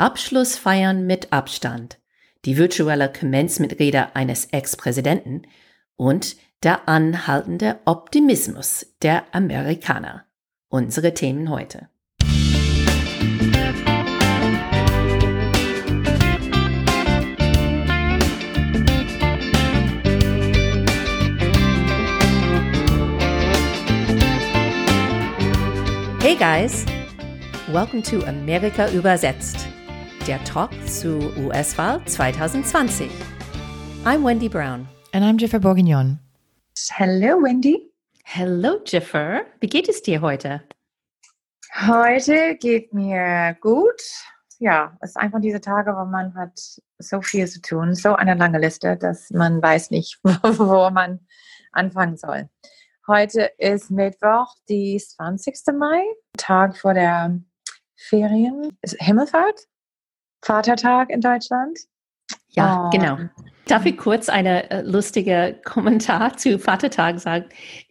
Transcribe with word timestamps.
Abschlussfeiern 0.00 1.06
mit 1.08 1.32
Abstand, 1.32 1.98
die 2.44 2.56
virtuelle 2.56 3.12
Commencement-Rede 3.12 4.14
eines 4.14 4.44
Ex-Präsidenten 4.44 5.42
und 5.96 6.36
der 6.62 6.88
anhaltende 6.88 7.80
Optimismus 7.84 8.86
der 9.02 9.24
Amerikaner. 9.32 10.24
Unsere 10.68 11.14
Themen 11.14 11.50
heute. 11.50 11.88
Hey 26.22 26.36
guys, 26.36 26.86
welcome 27.72 28.02
to 28.02 28.24
Amerika 28.26 28.88
übersetzt, 28.92 29.66
der 30.28 30.44
Talk 30.44 30.70
zu 30.86 31.32
US-Wahl 31.38 32.04
2020. 32.04 33.10
I'm 34.04 34.22
Wendy 34.22 34.50
Brown. 34.50 34.86
And 35.14 35.24
I'm 35.24 35.38
Jiffer 35.38 35.58
Bourguignon. 35.58 36.18
Hello, 36.90 37.42
Wendy. 37.42 37.90
Hello, 38.24 38.78
Jiffer. 38.84 39.46
Wie 39.60 39.68
geht 39.68 39.88
es 39.88 40.02
dir 40.02 40.20
heute? 40.20 40.60
Heute 41.74 42.56
geht 42.56 42.92
mir 42.92 43.56
gut. 43.62 44.02
Ja, 44.58 44.98
es 45.00 45.10
ist 45.10 45.16
einfach 45.16 45.40
diese 45.40 45.62
Tage, 45.62 45.92
wo 45.92 46.04
man 46.04 46.34
hat 46.34 46.60
so 46.98 47.22
viel 47.22 47.46
zu 47.46 47.62
tun, 47.62 47.94
so 47.94 48.14
eine 48.14 48.34
lange 48.34 48.58
Liste, 48.58 48.98
dass 48.98 49.30
man 49.30 49.62
weiß 49.62 49.90
nicht, 49.90 50.20
wo 50.24 50.90
man 50.90 51.20
anfangen 51.72 52.18
soll. 52.18 52.50
Heute 53.06 53.50
ist 53.56 53.90
Mittwoch, 53.90 54.54
die 54.68 54.98
20. 54.98 55.74
Mai, 55.78 56.02
Tag 56.36 56.76
vor 56.76 56.92
der 56.92 57.40
Ferien. 57.96 58.76
Ist 58.82 58.96
Himmelfahrt? 59.00 59.68
Vatertag 60.42 61.10
in 61.10 61.20
Deutschland? 61.20 61.78
Ja, 62.48 62.86
oh. 62.86 62.90
genau. 62.90 63.18
Darf 63.66 63.84
ich 63.84 63.96
kurz 63.96 64.28
eine 64.28 64.70
äh, 64.70 64.82
lustige 64.82 65.60
Kommentar 65.64 66.36
zu 66.36 66.58
Vatertag 66.58 67.20
sagen? 67.20 67.46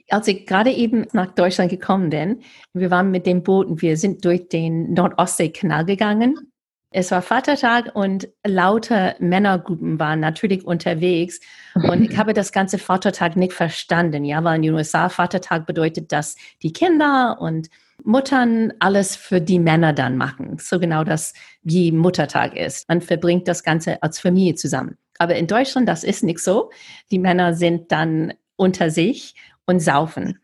Als 0.09 0.27
ich 0.27 0.45
gerade 0.45 0.71
eben 0.71 1.05
nach 1.11 1.33
Deutschland 1.33 1.69
gekommen 1.69 2.09
bin, 2.09 2.41
wir 2.73 2.89
waren 2.91 3.11
mit 3.11 3.25
dem 3.25 3.43
Boot 3.43 3.67
und 3.67 3.81
wir 3.81 3.97
sind 3.97 4.23
durch 4.23 4.47
den 4.47 4.93
Nordostseekanal 4.93 5.85
gegangen 5.85 6.51
es 6.89 7.11
war 7.11 7.21
Vatertag 7.21 7.91
und 7.95 8.29
lauter 8.45 9.15
Männergruppen 9.19 9.99
waren 9.99 10.21
natürlich 10.21 10.65
unterwegs. 10.65 11.39
Und 11.75 12.09
ich 12.09 12.17
habe 12.17 12.33
das 12.33 12.51
ganze 12.51 12.77
Vatertag 12.77 13.35
nicht 13.35 13.53
verstanden. 13.53 14.23
Ja, 14.23 14.43
weil 14.43 14.55
in 14.55 14.61
den 14.61 14.73
USA 14.73 15.09
Vatertag 15.09 15.65
bedeutet, 15.65 16.11
dass 16.11 16.35
die 16.63 16.71
Kinder 16.71 17.37
und 17.39 17.67
Muttern 18.07 18.71
alles 18.79 19.17
für 19.17 19.41
die 19.41 19.59
Männer 19.59 19.91
dann 19.91 20.15
machen. 20.15 20.57
So 20.59 20.79
genau 20.79 21.03
das 21.03 21.33
wie 21.61 21.91
Muttertag 21.91 22.55
ist. 22.55 22.87
Man 22.87 23.01
verbringt 23.01 23.49
das 23.49 23.63
Ganze 23.63 24.01
als 24.01 24.17
Familie 24.19 24.55
zusammen. 24.55 24.97
Aber 25.19 25.35
in 25.35 25.45
Deutschland, 25.45 25.89
das 25.89 26.05
ist 26.05 26.23
nicht 26.23 26.39
so. 26.39 26.71
Die 27.11 27.19
Männer 27.19 27.53
sind 27.53 27.91
dann 27.91 28.33
unter 28.55 28.91
sich 28.91 29.35
und 29.65 29.81
saufen. 29.81 30.39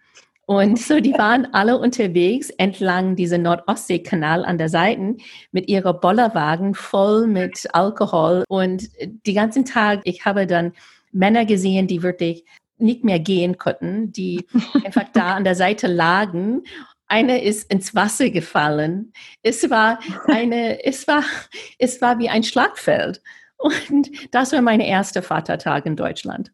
Und 0.45 0.77
so, 0.77 0.99
die 0.99 1.13
waren 1.13 1.53
alle 1.53 1.77
unterwegs 1.79 2.49
entlang 2.49 3.15
dieser 3.15 3.37
Nordostseekanal 3.37 4.43
an 4.43 4.57
der 4.57 4.67
Seite 4.67 5.15
mit 5.53 5.69
ihrer 5.69 5.93
Bollerwagen 5.93 6.75
voll 6.75 7.27
mit 7.27 7.65
Alkohol. 7.71 8.43
Und 8.49 8.89
die 9.25 9.33
ganzen 9.33 9.63
Tag, 9.63 10.01
ich 10.03 10.25
habe 10.25 10.47
dann 10.47 10.73
Männer 11.13 11.45
gesehen, 11.45 11.87
die 11.87 12.03
wirklich 12.03 12.43
nicht 12.77 13.05
mehr 13.05 13.19
gehen 13.19 13.57
konnten, 13.57 14.11
die 14.11 14.45
einfach 14.83 15.05
da 15.13 15.35
an 15.35 15.45
der 15.45 15.55
Seite 15.55 15.87
lagen. 15.87 16.63
Eine 17.13 17.43
ist 17.43 17.71
ins 17.71 17.93
Wasser 17.93 18.31
gefallen. 18.31 19.13
Es 19.43 19.69
war 19.69 19.99
eine, 20.25 20.83
es 20.83 21.07
war, 21.07 21.23
es 21.77 22.01
war 22.01 22.17
wie 22.17 22.27
ein 22.27 22.41
Schlagfeld. 22.41 23.21
Und 23.57 24.09
das 24.33 24.51
war 24.51 24.63
mein 24.63 24.79
erster 24.79 25.21
Vatertag 25.21 25.85
in 25.85 25.95
Deutschland. 25.95 26.51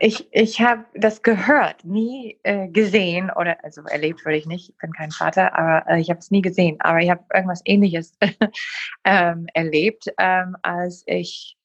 ich 0.00 0.26
ich 0.32 0.62
habe 0.62 0.86
das 0.94 1.22
gehört, 1.22 1.84
nie 1.84 2.40
äh, 2.44 2.68
gesehen 2.68 3.30
oder 3.36 3.62
also 3.62 3.82
erlebt 3.82 4.24
würde 4.24 4.38
ich 4.38 4.46
nicht. 4.46 4.70
Ich 4.70 4.78
bin 4.78 4.92
kein 4.92 5.10
Vater, 5.10 5.54
aber 5.54 5.86
äh, 5.86 6.00
ich 6.00 6.08
habe 6.08 6.20
es 6.20 6.30
nie 6.30 6.40
gesehen. 6.40 6.78
Aber 6.80 7.00
ich 7.00 7.10
habe 7.10 7.22
irgendwas 7.34 7.60
Ähnliches 7.66 8.16
ähm, 9.04 9.48
erlebt, 9.52 10.06
ähm, 10.16 10.56
als 10.62 11.02
ich 11.04 11.58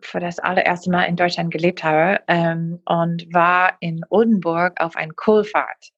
für 0.00 0.18
das 0.18 0.40
allererste 0.40 0.90
Mal 0.90 1.04
in 1.04 1.14
Deutschland 1.14 1.52
gelebt 1.52 1.84
habe 1.84 2.22
ähm, 2.26 2.80
und 2.86 3.32
war 3.32 3.76
in 3.78 4.00
Oldenburg 4.10 4.80
auf 4.80 4.96
ein 4.96 5.14
Kohlfahrt. 5.14 5.92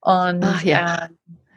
Und 0.00 0.44
Ach, 0.44 0.62
ja. 0.62 1.06
äh, 1.06 1.08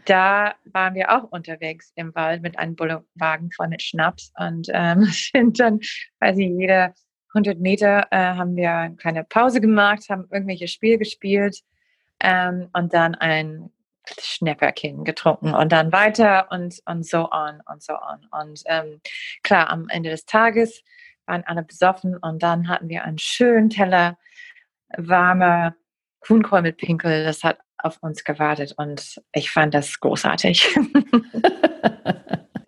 da 0.06 0.56
waren 0.66 0.96
wir 0.96 1.12
auch 1.12 1.32
unterwegs 1.32 1.92
im 1.96 2.14
Wald 2.16 2.42
mit 2.42 2.58
einem 2.58 2.76
Bullenwagen 2.76 3.52
voll 3.52 3.68
mit 3.68 3.82
Schnaps 3.82 4.32
und 4.38 4.68
ähm, 4.74 5.04
sind 5.34 5.60
dann, 5.60 5.80
weiß 6.20 6.38
ich, 6.38 6.50
jeder 6.50 6.94
100 7.34 7.60
Meter 7.60 8.08
äh, 8.12 8.18
haben 8.18 8.56
wir 8.56 8.72
eine 8.72 8.96
kleine 8.96 9.24
Pause 9.24 9.62
gemacht, 9.62 10.10
haben 10.10 10.28
irgendwelche 10.32 10.68
Spiele 10.68 10.98
gespielt 10.98 11.62
ähm, 12.20 12.70
und 12.74 12.94
dann 12.94 13.16
ein 13.16 13.72
Schnäpperkin 14.20 15.04
getrunken 15.04 15.54
und 15.54 15.72
dann 15.72 15.92
weiter 15.92 16.52
und, 16.52 16.82
und 16.86 17.06
so 17.06 17.30
on 17.32 17.62
und 17.72 17.84
so 17.84 17.94
on. 17.94 18.28
Und 18.32 18.64
ähm, 18.66 19.00
klar, 19.44 19.70
am 19.70 19.88
Ende 19.90 20.10
des 20.10 20.26
Tages 20.26 20.84
waren 21.26 21.44
alle 21.46 21.64
besoffen 21.64 22.18
und 22.18 22.42
dann 22.44 22.68
hatten 22.68 22.90
wir 22.90 23.04
einen 23.04 23.20
schönen 23.20 23.70
Teller 23.70 24.18
warmer 24.98 25.76
Kuhnkohl 26.20 26.62
mit 26.62 26.78
Pinkel. 26.78 27.24
Das 27.24 27.44
hat 27.44 27.60
auf 27.84 27.98
uns 28.02 28.24
gewartet 28.24 28.74
und 28.78 29.22
ich 29.34 29.52
fand 29.52 29.74
das 29.74 30.00
großartig. 30.00 30.78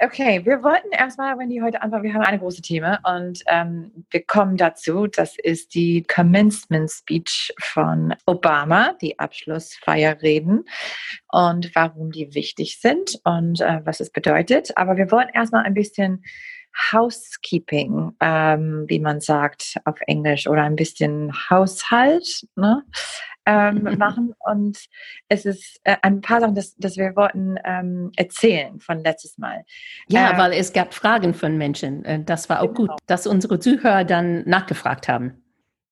Okay, 0.03 0.45
wir 0.45 0.61
wollten 0.63 0.91
erstmal, 0.91 1.39
wenn 1.39 1.49
die 1.49 1.61
heute 1.61 1.81
anfangen, 1.81 2.03
wir 2.03 2.13
haben 2.13 2.23
eine 2.23 2.39
große 2.39 2.61
Thema 2.61 2.99
und 3.05 3.41
ähm, 3.47 4.05
wir 4.09 4.25
kommen 4.25 4.57
dazu. 4.57 5.07
Das 5.07 5.37
ist 5.41 5.75
die 5.75 6.03
Commencement 6.03 6.91
Speech 6.91 7.53
von 7.61 8.13
Obama, 8.25 8.97
die 9.01 9.17
Abschlussfeierreden 9.17 10.65
und 11.31 11.73
warum 11.73 12.11
die 12.11 12.35
wichtig 12.35 12.81
sind 12.81 13.21
und 13.23 13.61
äh, 13.61 13.79
was 13.85 14.01
es 14.01 14.11
bedeutet. 14.11 14.75
Aber 14.75 14.97
wir 14.97 15.09
wollen 15.09 15.29
erstmal 15.29 15.63
ein 15.63 15.73
bisschen 15.73 16.21
Housekeeping, 16.91 18.11
ähm, 18.19 18.85
wie 18.87 18.99
man 18.99 19.21
sagt 19.21 19.77
auf 19.85 19.99
Englisch, 20.07 20.47
oder 20.47 20.63
ein 20.63 20.75
bisschen 20.75 21.31
Haushalt. 21.49 22.45
Ne? 22.57 22.83
Ähm, 23.45 23.83
machen. 23.97 24.33
Und 24.39 24.85
es 25.29 25.45
ist 25.45 25.79
äh, 25.83 25.97
ein 26.01 26.21
paar 26.21 26.41
Sachen, 26.41 26.55
das, 26.55 26.75
das 26.77 26.97
wir 26.97 27.15
wollten 27.15 27.57
ähm, 27.63 28.11
erzählen 28.15 28.79
von 28.79 28.99
letztes 29.03 29.37
Mal. 29.37 29.63
Ja, 30.07 30.31
ähm, 30.31 30.37
weil 30.37 30.53
es 30.53 30.73
gab 30.73 30.93
Fragen 30.93 31.33
von 31.33 31.57
Menschen. 31.57 32.03
Äh, 32.05 32.23
das 32.23 32.49
war 32.49 32.61
auch 32.61 32.73
genau. 32.73 32.93
gut, 32.93 32.99
dass 33.07 33.27
unsere 33.27 33.59
Zuhörer 33.59 34.03
dann 34.03 34.43
nachgefragt 34.47 35.07
haben. 35.07 35.43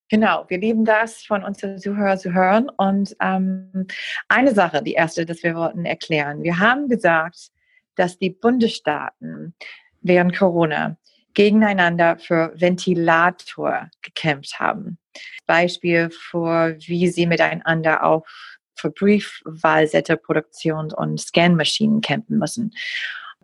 Genau, 0.08 0.44
wir 0.48 0.58
lieben 0.58 0.84
das, 0.84 1.22
von 1.22 1.42
unseren 1.42 1.78
Zuhörern 1.78 2.18
zu 2.18 2.34
hören. 2.34 2.68
Und 2.76 3.16
ähm, 3.22 3.86
eine 4.28 4.52
Sache, 4.52 4.82
die 4.82 4.92
erste, 4.92 5.24
das 5.24 5.42
wir 5.42 5.54
wollten 5.54 5.86
erklären. 5.86 6.42
Wir 6.42 6.58
haben 6.58 6.88
gesagt, 6.88 7.50
dass 7.94 8.18
die 8.18 8.30
Bundesstaaten 8.30 9.54
während 10.02 10.36
Corona 10.36 10.98
gegeneinander 11.34 12.18
für 12.18 12.52
Ventilator 12.54 13.90
gekämpft 14.02 14.60
haben. 14.60 14.98
Beispiel 15.46 16.10
für, 16.10 16.76
wie 16.86 17.08
sie 17.08 17.26
miteinander 17.26 18.04
auch 18.04 18.24
für 18.74 18.90
Briefwahlsätterproduktion 18.90 20.92
und 20.92 21.20
Scanmaschinen 21.20 22.00
kämpfen 22.00 22.38
müssen. 22.38 22.72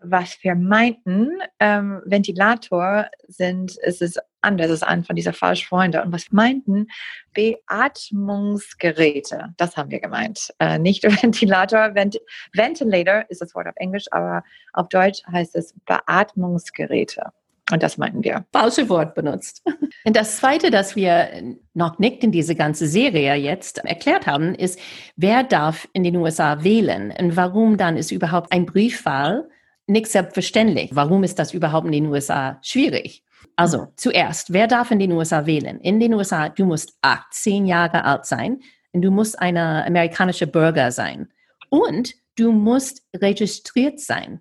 Was 0.01 0.39
wir 0.43 0.55
meinten, 0.55 1.41
ähm, 1.59 2.01
Ventilator 2.05 3.09
sind, 3.27 3.77
es 3.83 4.01
ist 4.01 4.21
anders, 4.41 4.67
es 4.67 4.75
ist 4.75 4.85
ein 4.85 5.03
von 5.05 5.17
dieser 5.17 5.33
Falschfreunde. 5.33 6.01
Und 6.03 6.13
was 6.13 6.31
meinten, 6.31 6.87
Beatmungsgeräte, 7.35 9.55
das 9.57 9.77
haben 9.77 9.91
wir 9.91 9.99
gemeint. 9.99 10.55
Äh, 10.61 10.79
nicht 10.79 11.03
Ventilator, 11.23 11.97
Vent 11.97 12.21
Ventilator 12.53 13.25
ist 13.29 13.41
das 13.41 13.57
Wort 13.57 13.67
auf 13.67 13.75
Englisch, 13.77 14.05
aber 14.13 14.45
auf 14.73 14.89
Deutsch 14.89 15.25
heißt 15.27 15.57
es 15.57 15.75
Beatmungsgeräte. 15.85 17.33
Und 17.71 17.83
das 17.83 17.99
meinten 17.99 18.25
wir. 18.25 18.47
Falsche 18.53 18.89
Wort 18.89 19.15
benutzt. 19.15 19.63
Und 20.05 20.17
das 20.17 20.39
Zweite, 20.39 20.71
das 20.71 20.97
wir 20.97 21.29
noch 21.75 21.99
nicht 21.99 22.25
in 22.25 22.33
diese 22.33 22.55
ganze 22.55 22.87
Serie 22.87 23.35
jetzt 23.35 23.79
erklärt 23.79 24.27
haben, 24.27 24.55
ist, 24.55 24.79
wer 25.17 25.43
darf 25.43 25.87
in 25.93 26.03
den 26.03 26.17
USA 26.17 26.65
wählen 26.65 27.13
und 27.19 27.37
warum 27.37 27.77
dann 27.77 27.97
ist 27.97 28.11
überhaupt 28.11 28.53
ein 28.53 28.65
Briefwahl 28.65 29.49
nicht 29.87 30.07
selbstverständlich. 30.07 30.91
Warum 30.95 31.25
ist 31.25 31.39
das 31.39 31.53
überhaupt 31.53 31.87
in 31.87 31.93
den 31.93 32.07
USA 32.07 32.59
schwierig? 32.63 33.25
Also 33.57 33.89
zuerst, 33.97 34.53
wer 34.53 34.67
darf 34.67 34.91
in 34.91 34.99
den 34.99 35.13
USA 35.13 35.47
wählen? 35.47 35.81
In 35.81 35.99
den 36.01 36.15
USA, 36.15 36.49
du 36.49 36.65
musst 36.65 36.97
18 37.03 37.67
Jahre 37.67 38.05
alt 38.05 38.25
sein 38.25 38.61
und 38.93 39.03
du 39.03 39.11
musst 39.11 39.39
ein 39.39 39.57
amerikanischer 39.57 40.47
Bürger 40.47 40.93
sein. 40.93 41.29
Und 41.71 42.15
du 42.37 42.53
musst 42.53 43.03
registriert 43.15 44.01
sein 44.01 44.41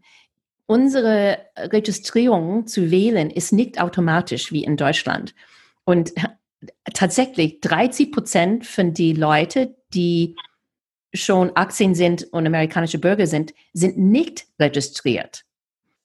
unsere 0.67 1.39
Registrierung 1.57 2.67
zu 2.67 2.91
wählen 2.91 3.31
ist 3.31 3.51
nicht 3.51 3.81
automatisch 3.81 4.51
wie 4.51 4.63
in 4.63 4.77
Deutschland. 4.77 5.33
Und 5.85 6.13
tatsächlich 6.93 7.61
30 7.61 8.11
Prozent 8.11 8.65
von 8.65 8.93
den 8.93 9.15
Leuten, 9.15 9.75
die 9.93 10.35
schon 11.13 11.51
18 11.55 11.95
sind 11.95 12.23
und 12.31 12.45
amerikanische 12.45 12.99
Bürger 12.99 13.25
sind, 13.25 13.53
sind 13.73 13.97
nicht 13.97 14.45
registriert. 14.59 15.43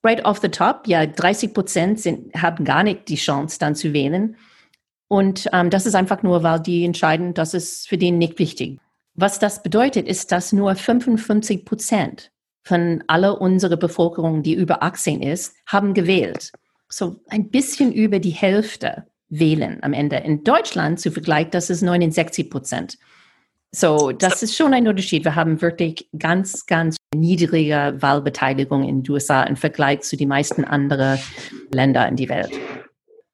right 0.05 0.25
off 0.25 0.41
the 0.41 0.49
top, 0.49 0.87
ja, 0.87 1.06
30 1.06 1.55
Prozent 1.55 2.05
haben 2.37 2.64
gar 2.64 2.82
nicht 2.82 3.09
die 3.09 3.17
Chance, 3.17 3.59
dann 3.59 3.75
zu 3.75 3.93
wählen. 3.93 4.37
Und 5.09 5.49
ähm, 5.53 5.70
das 5.70 5.87
ist 5.87 5.94
einfach 5.94 6.23
nur, 6.23 6.43
weil 6.43 6.61
die 6.61 6.85
entscheiden, 6.85 7.35
das 7.35 7.55
ist 7.55 7.88
für 7.88 7.99
den 7.99 8.19
nicht 8.19 8.38
wichtig. 8.38 8.81
Was 9.14 9.38
das 9.38 9.62
bedeutet, 9.62 10.09
ist, 10.09 10.32
dass 10.32 10.53
nur 10.53 10.75
55 10.75 11.64
Prozent 11.64 12.32
von 12.62 13.03
aller 13.06 13.41
unserer 13.41 13.76
Bevölkerung, 13.76 14.43
die 14.43 14.55
über 14.55 14.82
18 14.82 15.23
ist, 15.23 15.55
haben 15.67 15.94
gewählt. 15.94 16.53
So 16.88 17.17
ein 17.29 17.50
bisschen 17.50 17.93
über 17.93 18.19
die 18.19 18.31
Hälfte 18.31 19.06
wählen 19.29 19.79
am 19.82 19.93
Ende. 19.93 20.17
In 20.17 20.44
Deutschland 20.44 21.00
zu 21.00 21.11
Vergleich, 21.11 21.50
das 21.50 21.70
ist 21.70 21.82
69 21.82 22.50
Prozent. 22.50 22.99
So, 23.75 24.12
das 24.12 24.43
ist 24.43 24.55
schon 24.55 24.75
ein 24.75 24.87
Unterschied. 24.87 25.25
Wir 25.25 25.35
haben 25.35 25.62
wirklich 25.62 26.06
ganz, 26.19 26.67
ganz 26.67 26.97
niedrige 27.14 27.97
Wahlbeteiligung 27.99 28.87
in 28.87 29.03
den 29.03 29.11
USA 29.11 29.44
im 29.44 29.56
Vergleich 29.56 30.03
zu 30.03 30.17
den 30.17 30.29
meisten 30.29 30.64
anderen 30.64 31.19
Ländern 31.70 32.11
in 32.11 32.17
die 32.17 32.29
Welt. 32.29 32.50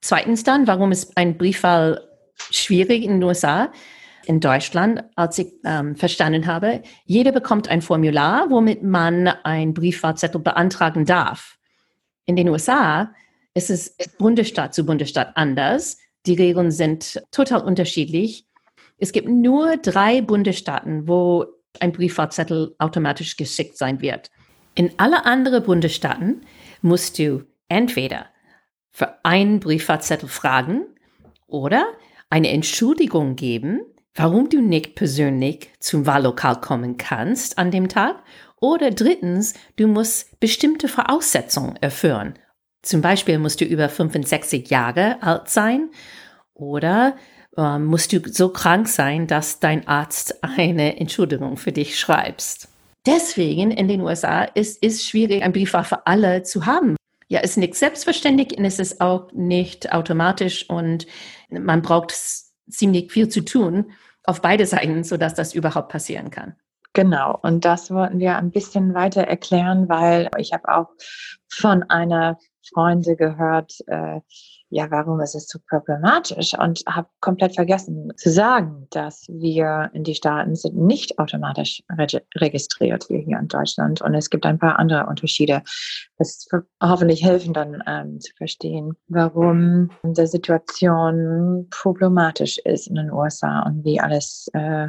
Zweitens 0.00 0.44
dann, 0.44 0.68
warum 0.68 0.92
ist 0.92 1.16
ein 1.16 1.36
Briefwahl 1.36 2.00
schwierig 2.36 3.02
in 3.02 3.14
den 3.14 3.22
USA? 3.24 3.72
In 4.28 4.40
Deutschland, 4.40 5.04
als 5.16 5.38
ich 5.38 5.54
ähm, 5.64 5.96
verstanden 5.96 6.46
habe, 6.46 6.82
jeder 7.06 7.32
bekommt 7.32 7.68
ein 7.68 7.80
Formular, 7.80 8.50
womit 8.50 8.82
man 8.82 9.26
ein 9.26 9.72
Briefwahlzettel 9.72 10.42
beantragen 10.42 11.06
darf. 11.06 11.56
In 12.26 12.36
den 12.36 12.50
USA 12.50 13.10
ist 13.54 13.70
es 13.70 13.96
Bundesstaat 14.18 14.74
zu 14.74 14.84
Bundesstaat 14.84 15.34
anders. 15.34 15.96
Die 16.26 16.34
Regeln 16.34 16.70
sind 16.70 17.22
total 17.30 17.62
unterschiedlich. 17.62 18.46
Es 18.98 19.12
gibt 19.12 19.30
nur 19.30 19.78
drei 19.78 20.20
Bundesstaaten, 20.20 21.08
wo 21.08 21.46
ein 21.80 21.92
Briefwahlzettel 21.92 22.74
automatisch 22.78 23.38
geschickt 23.38 23.78
sein 23.78 24.02
wird. 24.02 24.30
In 24.74 24.90
alle 24.98 25.24
anderen 25.24 25.62
Bundesstaaten 25.62 26.42
musst 26.82 27.18
du 27.18 27.46
entweder 27.68 28.26
für 28.90 29.24
einen 29.24 29.58
Briefwahlzettel 29.58 30.28
fragen 30.28 30.82
oder 31.46 31.86
eine 32.28 32.50
Entschuldigung 32.50 33.34
geben, 33.34 33.80
warum 34.18 34.48
du 34.48 34.60
nicht 34.60 34.96
persönlich 34.96 35.70
zum 35.78 36.04
Wahllokal 36.04 36.60
kommen 36.60 36.96
kannst 36.96 37.56
an 37.56 37.70
dem 37.70 37.88
Tag. 37.88 38.16
Oder 38.60 38.90
drittens, 38.90 39.54
du 39.76 39.86
musst 39.86 40.38
bestimmte 40.40 40.88
Voraussetzungen 40.88 41.76
erfüllen. 41.76 42.34
Zum 42.82 43.00
Beispiel 43.00 43.38
musst 43.38 43.60
du 43.60 43.64
über 43.64 43.88
65 43.88 44.68
Jahre 44.70 45.22
alt 45.22 45.48
sein 45.48 45.90
oder 46.54 47.16
ähm, 47.56 47.86
musst 47.86 48.12
du 48.12 48.20
so 48.26 48.48
krank 48.48 48.88
sein, 48.88 49.28
dass 49.28 49.60
dein 49.60 49.86
Arzt 49.86 50.42
eine 50.42 50.98
Entschuldigung 50.98 51.56
für 51.56 51.70
dich 51.70 51.98
schreibst. 51.98 52.68
Deswegen 53.06 53.70
in 53.70 53.86
den 53.86 54.00
USA 54.00 54.42
ist 54.42 54.82
es 54.82 55.06
schwierig, 55.06 55.42
ein 55.42 55.52
Briefwahl 55.52 55.84
für 55.84 56.06
alle 56.06 56.42
zu 56.42 56.66
haben. 56.66 56.96
Ja, 57.28 57.40
ist 57.40 57.56
nicht 57.56 57.76
selbstverständlich 57.76 58.58
und 58.58 58.64
es 58.64 58.80
ist 58.80 59.00
auch 59.00 59.30
nicht 59.32 59.92
automatisch 59.92 60.68
und 60.68 61.06
man 61.50 61.82
braucht 61.82 62.12
ziemlich 62.68 63.12
viel 63.12 63.28
zu 63.28 63.44
tun 63.44 63.92
auf 64.28 64.42
beide 64.42 64.66
Seiten, 64.66 65.04
sodass 65.04 65.34
das 65.34 65.54
überhaupt 65.54 65.88
passieren 65.88 66.30
kann. 66.30 66.54
Genau, 66.92 67.38
und 67.42 67.64
das 67.64 67.90
wollten 67.90 68.18
wir 68.18 68.36
ein 68.36 68.50
bisschen 68.50 68.94
weiter 68.94 69.22
erklären, 69.22 69.88
weil 69.88 70.28
ich 70.36 70.52
habe 70.52 70.68
auch 70.68 70.88
von 71.48 71.82
einer 71.84 72.38
Freunde 72.72 73.16
gehört, 73.16 73.74
äh, 73.86 74.20
ja, 74.70 74.90
warum 74.90 75.20
ist 75.20 75.34
es 75.34 75.48
so 75.48 75.58
problematisch? 75.68 76.52
Und 76.58 76.82
habe 76.86 77.08
komplett 77.20 77.54
vergessen 77.54 78.12
zu 78.16 78.30
sagen, 78.30 78.86
dass 78.90 79.26
wir 79.28 79.90
in 79.94 80.04
die 80.04 80.14
Staaten 80.14 80.54
sind 80.56 80.76
nicht 80.76 81.18
automatisch 81.18 81.82
reg 81.96 82.22
registriert 82.36 83.08
wie 83.08 83.22
hier 83.22 83.38
in 83.38 83.48
Deutschland. 83.48 84.02
Und 84.02 84.14
es 84.14 84.28
gibt 84.28 84.44
ein 84.44 84.58
paar 84.58 84.78
andere 84.78 85.06
Unterschiede. 85.06 85.62
Das 86.18 86.46
hoffentlich 86.82 87.24
helfen 87.24 87.54
dann 87.54 87.82
ähm, 87.86 88.20
zu 88.20 88.34
verstehen, 88.36 88.94
warum 89.08 89.90
die 90.02 90.26
Situation 90.26 91.66
problematisch 91.70 92.58
ist 92.58 92.88
in 92.88 92.96
den 92.96 93.10
USA 93.10 93.62
und 93.62 93.84
wie 93.84 94.00
alles 94.00 94.48
äh, 94.52 94.88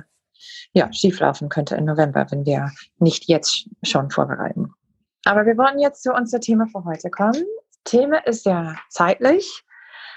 ja, 0.74 0.92
schieflaufen 0.92 1.48
könnte 1.50 1.76
im 1.76 1.86
November, 1.86 2.26
wenn 2.32 2.46
wir 2.46 2.72
nicht 2.98 3.30
jetzt 3.30 3.70
schon 3.84 4.10
vorbereiten. 4.10 4.74
Aber 5.26 5.46
wir 5.46 5.58
wollen 5.58 5.80
jetzt 5.80 6.04
zu 6.04 6.14
unser 6.14 6.40
Thema 6.40 6.68
für 6.68 6.84
heute 6.84 7.10
kommen. 7.10 7.44
Thema 7.84 8.26
ist 8.26 8.46
ja 8.46 8.76
zeitlich. 8.90 9.64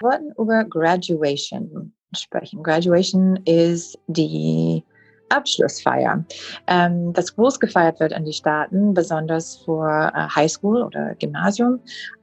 Wir 0.02 0.10
wollten 0.10 0.32
über 0.36 0.64
Graduation 0.64 1.92
sprechen. 2.12 2.60
Graduation 2.64 3.36
ist 3.44 3.96
die 4.08 4.82
Abschlussfeier, 5.28 6.24
ähm, 6.66 7.12
das 7.12 7.36
groß 7.36 7.60
gefeiert 7.60 8.00
wird 8.00 8.10
in 8.10 8.24
den 8.24 8.32
Staaten, 8.32 8.94
besonders 8.94 9.58
für 9.58 10.12
äh, 10.12 10.28
Highschool 10.34 10.82
oder 10.82 11.14
Gymnasium 11.14 11.78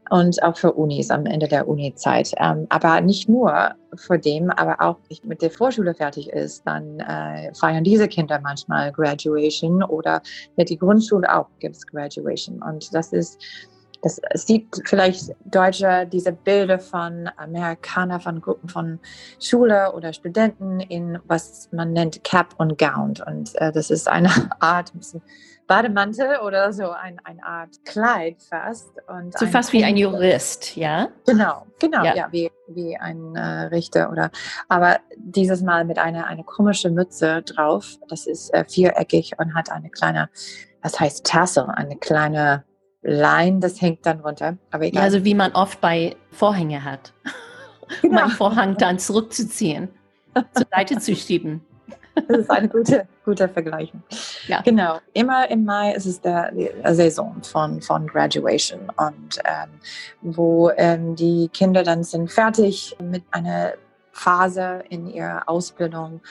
und 0.10 0.44
auch 0.44 0.58
für 0.58 0.74
Unis 0.74 1.10
am 1.10 1.26
Ende 1.26 1.48
der 1.48 1.70
Uni-Zeit. 1.70 2.34
Ähm, 2.38 2.68
aber 2.68 3.00
nicht 3.00 3.30
nur 3.30 3.72
für 3.96 4.20
dem, 4.20 4.50
aber 4.50 4.82
auch 4.82 4.98
mit 5.24 5.42
der 5.42 5.50
Vorschule 5.50 5.96
fertig 5.96 6.30
ist, 6.32 6.68
dann 6.68 7.00
äh, 7.00 7.54
feiern 7.56 7.86
diese 7.86 8.10
Kinder 8.10 8.42
manchmal 8.44 8.92
Graduation 8.92 9.84
oder 9.84 10.22
mit 10.58 10.70
der 10.70 10.78
Grundschule 10.78 11.34
auch 11.34 11.48
gibt 11.60 11.78
es 11.78 11.88
Graduation. 11.88 12.62
Und 12.62 12.94
das 12.94 13.14
ist 13.14 13.42
das 14.02 14.22
sieht 14.34 14.82
vielleicht 14.86 15.36
Deutsche 15.46 16.08
diese 16.12 16.32
Bilder 16.32 16.80
von 16.80 17.30
Amerikaner, 17.38 18.20
von 18.20 18.42
Gruppen 18.42 18.70
von 18.70 19.00
Schüler 19.40 19.94
oder 19.94 20.14
Studenten 20.14 20.80
in 20.80 21.20
was 21.26 21.70
man 21.72 21.94
nennt 21.94 22.24
Cap 22.24 22.56
und 22.58 22.78
Gown. 22.78 23.16
Und 23.26 23.56
äh, 23.56 23.72
das 23.72 23.90
ist 23.90 24.08
eine 24.08 24.30
Art 24.60 24.94
Bademantel 25.68 26.40
oder 26.44 26.74
so 26.74 26.90
ein, 26.90 27.20
eine 27.24 27.44
Art 27.44 27.86
Kleid 27.86 28.42
fast. 28.42 28.90
Und 29.08 29.38
so 29.38 29.46
fast 29.46 29.72
wie 29.72 29.84
ein 29.84 29.98
Jurist, 29.98 30.76
ja? 30.76 31.10
Genau, 31.28 31.68
genau, 31.80 32.04
ja, 32.04 32.16
ja 32.16 32.28
wie, 32.32 32.52
wie 32.68 32.98
ein 32.98 33.36
äh, 33.36 33.68
Richter 33.68 34.12
oder, 34.12 34.32
aber 34.68 34.98
dieses 35.16 35.62
Mal 35.62 35.86
mit 35.86 36.00
einer 36.00 36.26
eine 36.26 36.44
komische 36.44 36.90
Mütze 36.90 37.44
drauf. 37.44 37.98
Das 38.08 38.26
ist 38.26 38.52
äh, 38.54 38.66
viereckig 38.68 39.38
und 39.38 39.54
hat 39.54 39.72
eine 39.72 39.92
kleine, 39.92 40.30
was 40.82 41.00
heißt 41.00 41.26
Tassel, 41.26 41.66
eine 41.66 41.98
kleine 41.98 42.64
Line, 43.02 43.60
das 43.60 43.82
hängt 43.82 44.06
dann 44.06 44.20
runter. 44.20 44.58
Aber 44.72 44.86
egal. 44.86 45.02
Ja, 45.02 45.06
also 45.06 45.24
wie 45.24 45.36
man 45.36 45.54
oft 45.54 45.82
bei 45.82 46.16
Vorhänge 46.32 46.84
hat. 46.84 47.14
Genau. 48.04 48.18
Um 48.18 48.24
einen 48.24 48.32
Vorhang 48.32 48.78
dann 48.78 49.00
zurückzuziehen, 49.00 49.90
zur 50.54 50.68
Seite 50.70 51.00
zu 51.00 51.16
schieben. 51.16 51.66
Das 52.28 52.38
ist 52.38 52.52
eine 52.52 52.70
gute, 52.70 53.08
gute 53.26 53.48
Vergleichung. 53.50 54.04
Ja. 54.48 54.62
Genau. 54.62 55.00
Immer 55.14 55.50
im 55.50 55.66
Mai 55.66 55.94
ist 55.94 56.06
es 56.06 56.22
der, 56.22 56.52
die 56.52 56.70
Saison 56.92 57.42
von, 57.44 57.82
von 57.82 58.08
Graduation 58.08 58.92
und 58.96 59.40
ähm, 59.46 59.70
wo 60.22 60.70
ähm, 60.78 61.16
die 61.16 61.50
Kinder 61.52 61.84
dann 61.84 62.04
sind 62.04 62.32
fertig 62.32 62.96
mit 63.02 63.24
einer 63.32 63.74
Phase 64.12 64.84
in 64.90 65.08
ihrer 65.08 65.48
Ausbildung 65.48 66.22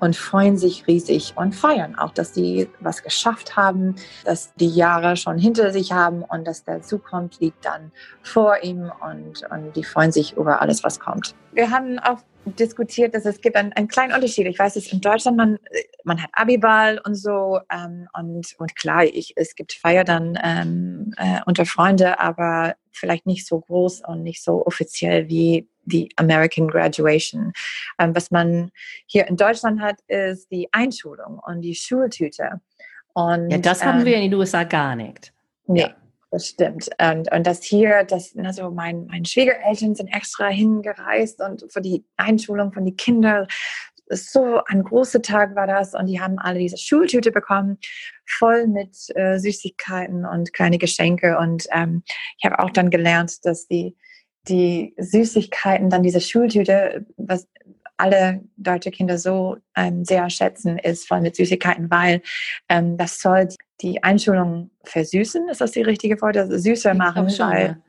und 0.00 0.16
freuen 0.16 0.56
sich 0.56 0.86
riesig 0.86 1.34
und 1.36 1.54
feiern 1.54 1.96
auch, 1.96 2.12
dass 2.12 2.34
sie 2.34 2.68
was 2.80 3.02
geschafft 3.02 3.56
haben, 3.56 3.96
dass 4.24 4.54
die 4.54 4.68
Jahre 4.68 5.16
schon 5.16 5.38
hinter 5.38 5.72
sich 5.72 5.92
haben 5.92 6.22
und 6.22 6.46
dass 6.46 6.64
der 6.64 6.82
Zukunft 6.82 7.40
liegt 7.40 7.64
dann 7.64 7.92
vor 8.22 8.62
ihm 8.62 8.90
und, 9.00 9.42
und 9.50 9.76
die 9.76 9.84
freuen 9.84 10.12
sich 10.12 10.36
über 10.36 10.60
alles, 10.62 10.84
was 10.84 11.00
kommt. 11.00 11.34
Wir 11.52 11.70
haben 11.70 11.98
auch 11.98 12.18
diskutiert, 12.44 13.14
dass 13.14 13.26
es 13.26 13.40
gibt 13.40 13.56
einen, 13.56 13.72
einen 13.72 13.88
kleinen 13.88 14.14
Unterschied. 14.14 14.46
Ich 14.46 14.58
weiß, 14.58 14.74
dass 14.74 14.86
in 14.92 15.00
Deutschland 15.00 15.36
man, 15.36 15.58
man 16.04 16.22
hat 16.22 16.30
Abiball 16.32 17.00
und 17.04 17.14
so 17.14 17.60
ähm, 17.70 18.08
und, 18.16 18.54
und 18.58 18.76
klar, 18.76 19.04
ich, 19.04 19.34
es 19.36 19.54
gibt 19.54 19.72
Feier 19.72 20.04
dann 20.04 20.38
ähm, 20.42 21.14
äh, 21.16 21.40
unter 21.46 21.66
Freunde, 21.66 22.20
aber 22.20 22.74
vielleicht 22.92 23.26
nicht 23.26 23.46
so 23.46 23.60
groß 23.60 24.02
und 24.06 24.22
nicht 24.22 24.42
so 24.42 24.64
offiziell 24.66 25.28
wie 25.28 25.68
die 25.88 26.10
American 26.16 26.68
Graduation. 26.68 27.52
Ähm, 27.98 28.14
was 28.14 28.30
man 28.30 28.70
hier 29.06 29.26
in 29.26 29.36
Deutschland 29.36 29.80
hat, 29.80 29.96
ist 30.06 30.50
die 30.50 30.68
Einschulung 30.72 31.40
und 31.46 31.62
die 31.62 31.74
Schultüte. 31.74 32.60
Und, 33.14 33.50
ja, 33.50 33.58
das 33.58 33.84
haben 33.84 34.00
ähm, 34.00 34.06
wir 34.06 34.16
in 34.16 34.30
den 34.30 34.34
USA 34.34 34.64
gar 34.64 34.94
nicht. 34.94 35.32
Nee. 35.66 35.80
Ja. 35.80 35.94
Das 36.30 36.46
stimmt. 36.46 36.90
Und, 37.00 37.32
und 37.32 37.46
das 37.46 37.62
hier, 37.62 38.04
das, 38.04 38.36
also 38.36 38.70
mein, 38.70 39.06
meine 39.06 39.24
Schwiegereltern 39.24 39.94
sind 39.94 40.08
extra 40.08 40.48
hingereist 40.48 41.40
und 41.40 41.64
für 41.72 41.80
die 41.80 42.04
Einschulung 42.18 42.70
von 42.70 42.84
den 42.84 42.96
Kindern, 42.96 43.46
so 44.10 44.62
ein 44.66 44.82
großer 44.82 45.22
Tag 45.22 45.54
war 45.54 45.66
das 45.66 45.94
und 45.94 46.06
die 46.06 46.20
haben 46.20 46.38
alle 46.38 46.58
diese 46.58 46.78
Schultüte 46.78 47.30
bekommen, 47.30 47.78
voll 48.26 48.66
mit 48.66 48.96
äh, 49.14 49.38
Süßigkeiten 49.38 50.24
und 50.24 50.52
kleine 50.52 50.78
Geschenke. 50.78 51.38
Und 51.38 51.66
ähm, 51.72 52.02
ich 52.38 52.44
habe 52.44 52.58
auch 52.58 52.70
dann 52.70 52.90
gelernt, 52.90 53.44
dass 53.44 53.66
die 53.66 53.96
die 54.46 54.94
Süßigkeiten, 54.98 55.90
dann 55.90 56.02
diese 56.02 56.20
Schultüte, 56.20 57.06
was 57.16 57.48
alle 57.98 58.40
deutsche 58.56 58.90
Kinder 58.90 59.18
so 59.18 59.56
ähm, 59.76 60.04
sehr 60.04 60.30
schätzen, 60.30 60.78
ist 60.78 61.06
voll 61.06 61.20
mit 61.20 61.36
Süßigkeiten, 61.36 61.90
weil 61.90 62.22
ähm, 62.68 62.96
das 62.96 63.20
soll 63.20 63.48
die 63.80 64.02
Einschulung 64.02 64.70
versüßen. 64.84 65.48
Ist 65.48 65.60
das 65.60 65.72
die 65.72 65.82
richtige 65.82 66.20
Wort? 66.22 66.36
Also 66.36 66.56
süßer 66.56 66.94
machen, 66.94 67.26
weil, 67.38 67.82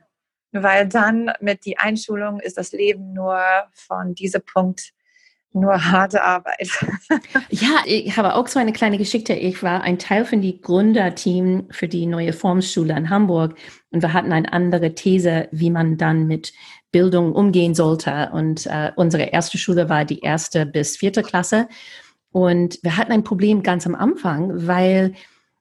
weil 0.52 0.88
dann 0.88 1.32
mit 1.40 1.64
die 1.64 1.78
Einschulung 1.78 2.40
ist 2.40 2.58
das 2.58 2.72
Leben 2.72 3.12
nur 3.12 3.40
von 3.72 4.14
diesem 4.14 4.42
Punkt 4.42 4.92
nur 5.52 5.84
harte 5.84 6.22
Arbeit. 6.22 6.70
ja, 7.50 7.82
ich 7.84 8.16
habe 8.16 8.34
auch 8.34 8.46
so 8.46 8.58
eine 8.58 8.72
kleine 8.72 8.98
Geschichte. 8.98 9.32
Ich 9.32 9.62
war 9.62 9.82
ein 9.82 9.98
Teil 9.98 10.24
von 10.24 10.40
die 10.40 10.60
Gründerteam 10.60 11.66
für 11.70 11.88
die 11.88 12.06
neue 12.06 12.32
Formschule 12.32 12.96
in 12.96 13.10
Hamburg 13.10 13.56
und 13.90 14.02
wir 14.02 14.12
hatten 14.12 14.32
eine 14.32 14.52
andere 14.52 14.94
These, 14.94 15.48
wie 15.50 15.70
man 15.70 15.96
dann 15.96 16.26
mit 16.26 16.52
Bildung 16.92 17.32
umgehen 17.32 17.74
sollte. 17.74 18.30
Und 18.32 18.66
äh, 18.66 18.92
unsere 18.96 19.24
erste 19.24 19.58
Schule 19.58 19.88
war 19.88 20.04
die 20.04 20.20
erste 20.20 20.66
bis 20.66 20.96
vierte 20.96 21.22
Klasse. 21.22 21.68
Und 22.32 22.78
wir 22.82 22.96
hatten 22.96 23.12
ein 23.12 23.24
Problem 23.24 23.62
ganz 23.62 23.86
am 23.86 23.96
Anfang, 23.96 24.66
weil 24.66 25.14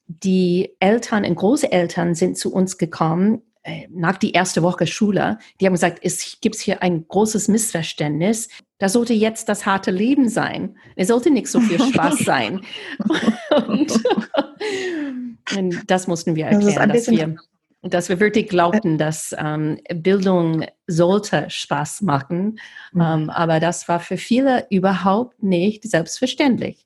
die 0.06 0.76
Eltern 0.80 1.26
und 1.26 1.36
Großeltern 1.36 2.16
sind 2.16 2.38
zu 2.38 2.54
uns 2.54 2.78
gekommen 2.78 3.42
nach 3.90 4.18
die 4.18 4.32
erste 4.32 4.64
Woche 4.64 4.88
Schule. 4.88 5.38
Die 5.60 5.66
haben 5.66 5.74
gesagt, 5.74 6.00
es 6.02 6.40
gibt 6.42 6.56
hier 6.56 6.82
ein 6.82 7.08
großes 7.08 7.48
Missverständnis. 7.48 8.50
Da 8.78 8.90
sollte 8.90 9.14
jetzt 9.14 9.50
das 9.50 9.66
harte 9.66 9.92
Leben 9.92 10.30
sein. 10.30 10.78
Es 10.96 11.10
sollte 11.10 11.30
nicht 11.30 11.48
so 11.48 11.60
viel 11.60 11.80
Spaß 11.94 12.20
sein. 12.20 12.62
und, 13.68 14.04
und, 15.58 15.92
das 15.92 16.08
mussten 16.08 16.36
wir 16.36 16.46
erklären, 16.46 16.90
das 16.90 17.06
dass 17.06 17.12
wir 17.12 17.36
dass 17.82 18.10
wir 18.10 18.20
wirklich 18.20 18.50
glaubten, 18.50 18.98
dass 18.98 19.34
ähm, 19.38 19.80
Bildung 19.94 20.66
sollte 20.88 21.50
Spaß 21.50 22.02
machen. 22.02 22.60
Mhm. 22.92 23.02
Ähm, 23.02 23.30
aber 23.30 23.60
das 23.60 23.88
war 23.88 24.00
für 24.00 24.18
viele 24.18 24.68
überhaupt 24.70 25.42
nicht 25.42 25.90
selbstverständlich. 25.90 26.86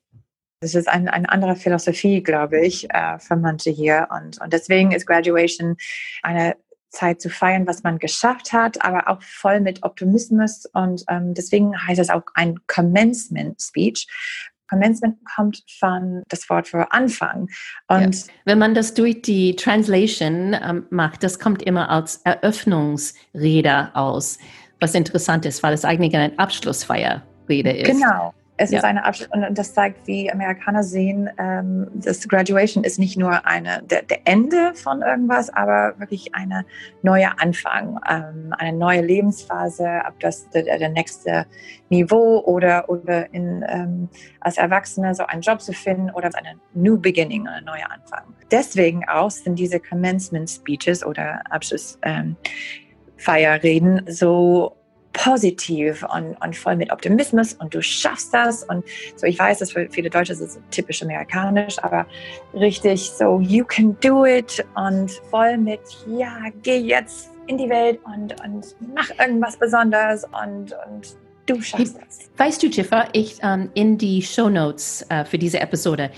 Das 0.60 0.74
ist 0.74 0.88
ein, 0.88 1.08
eine 1.08 1.28
andere 1.28 1.56
Philosophie, 1.56 2.22
glaube 2.22 2.64
ich, 2.64 2.88
äh, 2.90 3.18
für 3.18 3.36
manche 3.36 3.70
hier. 3.70 4.08
Und, 4.10 4.40
und 4.40 4.52
deswegen 4.52 4.92
ist 4.92 5.06
Graduation 5.06 5.76
eine 6.22 6.56
Zeit 6.94 7.20
zu 7.20 7.28
feiern, 7.28 7.66
was 7.66 7.82
man 7.82 7.98
geschafft 7.98 8.52
hat, 8.52 8.82
aber 8.84 9.08
auch 9.08 9.22
voll 9.22 9.60
mit 9.60 9.82
Optimismus. 9.82 10.66
Und 10.72 11.04
ähm, 11.08 11.34
deswegen 11.34 11.74
heißt 11.86 12.00
es 12.00 12.10
auch 12.10 12.22
ein 12.34 12.60
Commencement 12.66 13.60
Speech, 13.60 14.06
Commencement 14.68 15.18
kommt 15.36 15.62
von 15.78 16.22
das 16.28 16.48
Wort 16.48 16.68
für 16.68 16.90
Anfang. 16.92 17.48
Und 17.88 18.26
ja. 18.26 18.32
wenn 18.44 18.58
man 18.58 18.74
das 18.74 18.94
durch 18.94 19.22
die 19.22 19.56
Translation 19.56 20.54
ähm, 20.54 20.86
macht, 20.90 21.22
das 21.22 21.38
kommt 21.38 21.62
immer 21.62 21.90
als 21.90 22.16
Eröffnungsrede 22.24 23.94
aus, 23.94 24.38
was 24.80 24.94
interessant 24.94 25.44
ist, 25.46 25.62
weil 25.62 25.74
es 25.74 25.84
eigentlich 25.84 26.16
eine 26.16 26.38
Abschlussfeierrede 26.38 27.72
ist. 27.72 27.86
Genau. 27.86 28.34
Es 28.56 28.70
ja. 28.70 28.78
ist 28.78 28.84
eine 28.84 29.04
Abschluss 29.04 29.28
und 29.32 29.58
das 29.58 29.74
zeigt, 29.74 30.06
wie 30.06 30.30
Amerikaner 30.30 30.84
sehen, 30.84 31.28
ähm, 31.38 31.88
das 31.92 32.28
Graduation 32.28 32.84
ist 32.84 33.00
nicht 33.00 33.16
nur 33.16 33.44
eine 33.46 33.82
der, 33.82 34.02
der, 34.02 34.20
Ende 34.26 34.74
von 34.74 35.02
irgendwas, 35.02 35.50
aber 35.50 35.98
wirklich 35.98 36.36
eine 36.36 36.64
neue 37.02 37.36
Anfang, 37.40 37.98
ähm, 38.08 38.54
eine 38.56 38.76
neue 38.76 39.00
Lebensphase, 39.00 40.02
ob 40.06 40.20
das 40.20 40.48
der, 40.50 40.78
der 40.78 40.88
nächste 40.88 41.46
Niveau 41.88 42.44
oder 42.44 42.88
oder 42.88 43.34
in 43.34 43.64
ähm, 43.68 44.08
als 44.38 44.56
Erwachsene 44.56 45.16
so 45.16 45.26
einen 45.26 45.42
Job 45.42 45.60
zu 45.60 45.72
finden 45.72 46.10
oder 46.10 46.30
eine 46.34 46.54
New 46.74 46.96
Beginning, 46.96 47.48
eine 47.48 47.66
neue 47.66 47.90
Anfang. 47.90 48.22
Deswegen 48.52 49.02
auch 49.08 49.32
sind 49.32 49.58
diese 49.58 49.80
Commencement 49.80 50.48
Speeches 50.48 51.04
oder 51.04 51.42
Abschlussfeierreden 51.50 53.98
ähm, 53.98 54.04
so 54.06 54.76
positiv 55.14 56.04
und, 56.14 56.36
und 56.44 56.54
voll 56.54 56.76
mit 56.76 56.92
Optimismus 56.92 57.54
und 57.54 57.74
du 57.74 57.82
schaffst 57.82 58.34
das. 58.34 58.62
Und 58.64 58.84
so, 59.16 59.26
ich 59.26 59.38
weiß, 59.38 59.60
dass 59.60 59.72
für 59.72 59.88
viele 59.90 60.10
Deutsche 60.10 60.34
ist 60.34 60.40
es 60.40 60.58
typisch 60.70 61.02
amerikanisch, 61.02 61.78
aber 61.82 62.06
richtig 62.52 63.10
so, 63.10 63.40
you 63.40 63.64
can 63.64 63.96
do 64.00 64.26
it 64.26 64.64
und 64.74 65.10
voll 65.30 65.56
mit, 65.56 65.80
ja, 66.06 66.36
geh 66.62 66.76
jetzt 66.76 67.30
in 67.46 67.56
die 67.56 67.68
Welt 67.68 68.00
und, 68.04 68.34
und 68.44 68.74
mach 68.94 69.10
irgendwas 69.18 69.56
Besonderes 69.56 70.24
und, 70.24 70.74
und 70.86 71.16
du 71.46 71.60
schaffst 71.60 71.96
das. 71.96 72.30
Weißt 72.36 72.62
du, 72.62 72.66
Jiffer, 72.66 73.08
ich 73.12 73.38
ähm, 73.42 73.70
in 73.74 73.96
die 73.96 74.20
Show 74.22 74.48
Notes 74.48 75.06
äh, 75.08 75.24
für 75.24 75.38
diese 75.38 75.60
Episode 75.60 76.10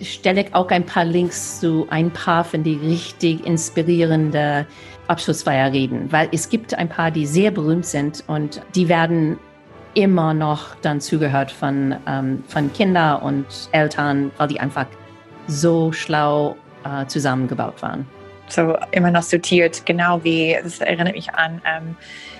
stelle 0.00 0.44
auch 0.52 0.68
ein 0.70 0.84
paar 0.84 1.04
Links 1.04 1.60
zu 1.60 1.86
ein 1.90 2.12
paar 2.12 2.44
von 2.44 2.62
die 2.62 2.74
richtig 2.74 3.46
inspirierende 3.46 4.66
Abschlussfeier 5.08 5.72
reden, 5.72 6.10
weil 6.10 6.28
es 6.32 6.48
gibt 6.48 6.74
ein 6.74 6.88
paar, 6.88 7.10
die 7.10 7.26
sehr 7.26 7.50
berühmt 7.50 7.86
sind 7.86 8.24
und 8.26 8.62
die 8.74 8.88
werden 8.88 9.38
immer 9.94 10.34
noch 10.34 10.74
dann 10.82 11.00
zugehört 11.00 11.50
von, 11.50 11.94
ähm, 12.06 12.42
von 12.48 12.72
Kindern 12.72 13.22
und 13.22 13.46
Eltern, 13.72 14.32
weil 14.38 14.48
die 14.48 14.58
einfach 14.58 14.86
so 15.46 15.92
schlau 15.92 16.56
äh, 16.84 17.06
zusammengebaut 17.06 17.80
waren. 17.82 18.06
So 18.48 18.76
immer 18.90 19.10
noch 19.10 19.22
sortiert, 19.22 19.86
genau 19.86 20.22
wie, 20.24 20.56
das 20.62 20.80
erinnert 20.80 21.14
mich 21.14 21.32
an, 21.32 21.62
ähm, 21.64 21.96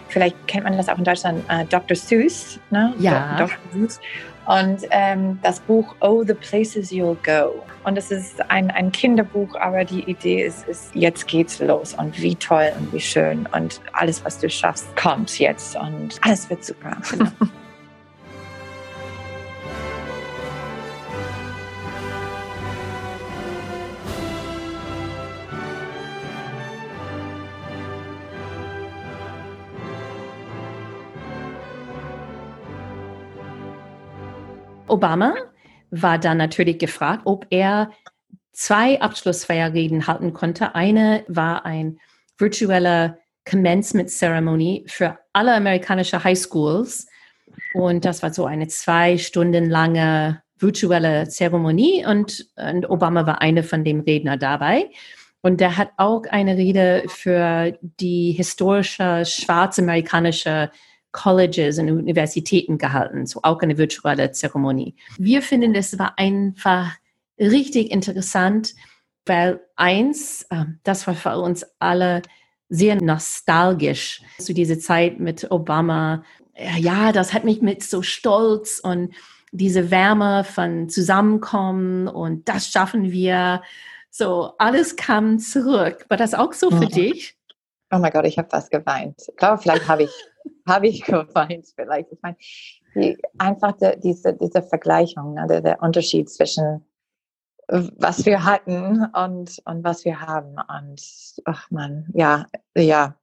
vielleicht 0.09 0.47
kennt 0.47 0.65
man 0.65 0.77
das 0.77 0.89
auch 0.89 0.99
in 0.99 1.05
Deutschland, 1.05 1.45
äh, 1.49 1.65
Dr. 1.65 1.97
Seuss, 1.97 2.59
ne? 2.71 2.93
Ja. 2.99 3.37
Dr. 3.39 3.57
Seuss 3.73 4.01
und 4.47 4.79
ähm, 4.91 5.39
das 5.43 5.61
Buch 5.61 5.95
Oh, 6.01 6.23
the 6.25 6.35
Places 6.35 6.91
You'll 6.91 7.17
Go. 7.25 7.63
Und 7.85 7.99
es 7.99 8.11
ist 8.11 8.41
ein, 8.51 8.71
ein 8.71 8.93
Kinderbuch, 8.93 9.55
aber 9.57 9.85
die 9.85 10.03
Idee 10.03 10.45
ist, 10.45 10.67
ist, 10.69 10.95
jetzt 10.95 11.27
geht's 11.27 11.61
los 11.61 11.95
und 11.95 12.21
wie 12.21 12.35
toll 12.35 12.73
und 12.79 12.93
wie 12.93 13.01
schön 13.01 13.47
und 13.53 13.81
alles, 13.93 14.25
was 14.25 14.39
du 14.39 14.49
schaffst, 14.49 14.95
kommt 14.97 15.39
jetzt 15.39 15.77
und 15.77 16.19
alles 16.23 16.49
wird 16.49 16.65
super. 16.65 16.97
Genau. 17.11 17.31
Obama 34.95 35.35
war 35.91 36.19
dann 36.19 36.39
natürlich 36.39 36.79
gefragt, 36.79 37.23
ob 37.25 37.47
er 37.51 37.91
zwei 38.53 39.01
Abschlussfeierreden 39.01 40.07
halten 40.07 40.33
konnte. 40.33 40.75
Eine 40.75 41.25
war 41.27 41.67
ein 41.67 41.99
virtueller 42.39 43.19
Commencement 43.49 44.09
Ceremony 44.09 44.85
für 44.87 45.19
alle 45.33 45.55
amerikanischen 45.55 46.23
High 46.23 46.39
Schools. 46.39 47.07
Und 47.75 48.05
das 48.05 48.23
war 48.23 48.33
so 48.33 48.47
eine 48.47 48.69
zwei 48.69 49.19
Stunden 49.19 49.69
lange 49.69 50.43
virtuelle 50.59 51.29
Zeremonie 51.29 52.07
und, 52.07 52.47
und 52.57 52.89
Obama 52.89 53.27
war 53.27 53.43
eine 53.43 53.65
von 53.65 53.85
den 53.85 54.01
Redner 54.01 54.37
dabei. 54.37 54.91
Und 55.43 55.61
der 55.61 55.77
hat 55.77 55.91
auch 55.97 56.23
eine 56.31 56.57
Rede 56.57 57.03
für 57.09 57.77
die 57.83 58.33
historische 58.33 59.25
schwarzamerikanische 59.27 60.71
Colleges 61.15 61.79
und 61.79 61.91
Universitäten 61.91 62.77
gehalten, 62.77 63.25
so 63.25 63.41
auch 63.43 63.63
eine 63.63 63.79
virtuelle 63.79 64.33
Zeremonie. 64.33 64.97
Wir 65.17 65.41
finden, 65.41 65.73
das 65.73 65.99
war 65.99 66.19
einfach 66.19 66.91
richtig 67.39 67.91
interessant, 67.91 68.75
weil 69.25 69.61
eins, 69.77 70.47
ähm, 70.51 70.81
das 70.83 71.07
war 71.07 71.15
für 71.15 71.39
uns 71.39 71.65
alle 71.79 72.21
sehr 72.69 73.01
nostalgisch 73.01 74.23
zu 74.39 74.53
dieser 74.53 74.79
Zeit 74.79 75.21
mit 75.21 75.51
Obama. 75.51 76.25
Ja, 76.79 77.13
das 77.13 77.33
hat 77.33 77.45
mich 77.45 77.63
mit 77.63 77.83
so 77.83 78.03
Stolz 78.03 78.81
und 78.83 79.15
diese 79.53 79.91
Wärme 79.91 80.43
von 80.43 80.89
Zusammenkommen 80.89 82.09
und 82.09 82.49
das 82.49 82.69
schaffen 82.69 83.13
wir. 83.13 83.63
So, 84.11 84.53
alles 84.59 84.97
kam 84.97 85.39
zurück. 85.39 86.07
War 86.09 86.17
das 86.17 86.35
auch 86.35 86.53
so 86.53 86.71
für 86.71 86.87
mhm. 86.87 86.89
dich? 86.89 87.37
Oh 87.95 87.99
mein 87.99 88.13
Gott, 88.13 88.27
ich 88.27 88.39
habe 88.39 88.49
fast 88.49 88.71
geweint. 88.71 89.23
Ich 89.29 89.37
glaube, 89.37 89.63
vielleicht 89.63 89.89
habe 89.89 90.05
ich 90.05 90.11
habe 90.67 90.89
ich 90.89 91.03
geweint 91.05 91.67
vielleicht. 91.75 92.11
Ich 92.13 92.19
meine, 92.23 92.37
die, 92.95 93.17
einfach 93.39 93.73
die, 93.73 94.01
diese, 94.01 94.35
diese 94.35 94.63
Vergleichung, 94.63 95.35
ne, 95.35 95.47
der, 95.49 95.61
der 95.61 95.83
Unterschied 95.83 96.31
zwischen 96.31 96.85
was 97.69 98.27
wir 98.27 98.45
hatten 98.45 99.07
und, 99.15 99.63
und 99.65 99.85
was 99.85 100.05
wir 100.05 100.21
haben. 100.21 100.57
Und 100.69 101.03
ach 101.45 101.71
man, 101.71 102.07
ja, 102.15 102.47
ja. 102.77 103.17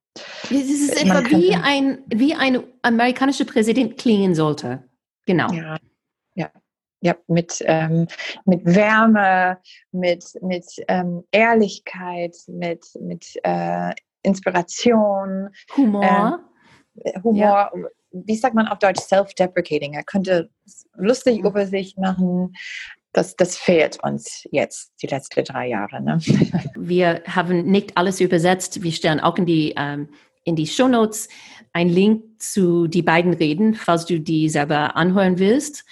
Es 0.46 0.70
ist 0.70 1.01
etwa 1.01 1.24
wie 1.30 1.56
ein, 1.56 2.04
wie 2.08 2.34
ein 2.36 2.63
amerikanischer 2.82 3.46
Präsident 3.46 3.98
klingen 3.98 4.36
sollte. 4.36 4.84
Genau. 5.25 5.51
Ja, 5.54 5.78
ja. 6.36 6.50
Ja, 7.04 7.16
mit, 7.28 7.63
ähm, 7.66 8.08
mit 8.46 8.63
Wärme, 8.63 9.58
mit, 9.92 10.24
mit 10.44 10.66
ähm, 10.88 11.24
Ehrlichkeit, 11.32 12.36
mit, 12.48 12.86
mit 13.00 13.40
äh, 13.44 13.94
Inspiration. 14.24 15.50
Humor. 15.75 16.40
Ähm, 16.96 17.24
Humor, 17.24 17.36
ja. 17.36 17.72
wie 18.12 18.36
sagt 18.36 18.56
man 18.56 18.68
auf 18.68 18.80
Deutsch, 18.80 19.01
self-deprecating. 19.01 19.94
Er 19.94 20.04
könnte 20.04 20.50
lustig 20.96 21.40
mhm. 21.40 21.48
über 21.48 21.66
sich 21.66 21.98
machen. 21.98 22.54
Das, 23.13 23.36
das 23.36 23.58
fehlt 23.58 24.01
uns 24.04 24.48
jetzt, 24.51 24.94
die 25.01 25.08
letzten 25.08 25.44
drei 25.44 25.68
Jahre. 25.68 26.01
Ne? 26.01 26.18
Wir 26.75 27.24
haben 27.28 27.63
nicht 27.66 27.98
alles 27.98 28.22
übersetzt. 28.22 28.84
Wir 28.84 28.92
stellen 28.92 29.20
auch 29.20 29.38
in 29.38 29.46
die, 29.46 29.74
ähm, 29.78 30.10
in 30.44 30.56
die 30.56 30.68
Show 30.68 30.88
Notes 30.88 31.28
einen 31.74 31.90
Link 31.90 32.42
zu 32.42 32.88
die 32.88 33.01
beiden 33.01 33.34
Reden, 33.34 33.75
falls 33.75 34.06
du 34.06 34.20
die 34.20 34.50
selber 34.50 34.96
anhören 34.96 35.40
willst. 35.40 35.86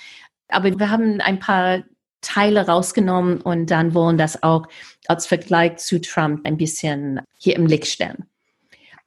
Aber 0.47 0.77
wir 0.77 0.89
haben 0.89 1.21
ein 1.21 1.39
paar 1.39 1.83
Teile 2.21 2.67
rausgenommen 2.67 3.41
und 3.41 3.71
dann 3.71 3.93
wollen 3.93 4.17
das 4.17 4.43
auch 4.43 4.67
als 5.07 5.27
Vergleich 5.27 5.77
zu 5.77 5.99
Trump 6.01 6.45
ein 6.45 6.57
bisschen 6.57 7.21
hier 7.37 7.55
im 7.55 7.65
Blick 7.65 7.85
stellen. 7.85 8.25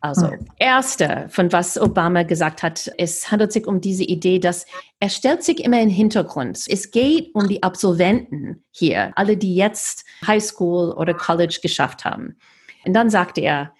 Also, 0.03 0.33
hm. 0.33 0.47
erste, 0.57 1.27
von 1.29 1.53
was 1.53 1.81
Obama 1.81 2.25
gesagt 2.25 2.65
hat, 2.65 2.91
es 2.99 3.31
handelt 3.31 3.53
sich 3.53 3.69
um 3.69 3.81
diese 3.81 4.03
Idee, 4.03 4.41
dass 4.41 4.67
er 4.99 5.09
stellt 5.09 5.45
sich 5.45 5.63
immer 5.63 5.81
in 5.81 5.89
den 5.89 5.95
Hintergrund. 5.95 6.59
Es 6.69 6.91
geht 6.91 7.33
um 7.35 7.47
die 7.47 7.63
Absolventen 7.63 8.65
hier, 8.73 9.13
alle, 9.15 9.37
die 9.37 9.55
jetzt 9.55 10.05
Highschool 10.27 10.91
oder 10.91 11.15
College 11.15 11.61
geschafft 11.63 12.05
haben. 12.05 12.37
Und 12.85 12.95
dann 12.95 13.11
sagte 13.11 13.43
er, 13.43 13.73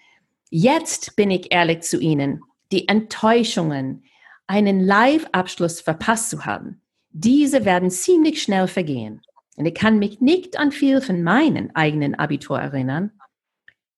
jetzt 0.49 1.17
bin 1.17 1.29
ich 1.29 1.51
ehrlich 1.51 1.81
zu 1.81 1.99
Ihnen, 1.99 2.41
die 2.71 2.87
Enttäuschungen, 2.87 4.05
einen 4.47 4.79
Live-Abschluss 4.79 5.81
verpasst 5.81 6.29
zu 6.29 6.45
haben, 6.45 6.81
diese 7.13 7.63
werden 7.63 7.89
ziemlich 7.91 8.41
schnell 8.41 8.67
vergehen. 8.67 9.21
Und 9.55 9.65
ich 9.65 9.75
kann 9.75 9.99
mich 9.99 10.19
nicht 10.19 10.57
an 10.57 10.71
viel 10.71 10.99
von 10.99 11.21
meinen 11.21 11.75
eigenen 11.75 12.15
Abitur 12.15 12.59
erinnern. 12.59 13.11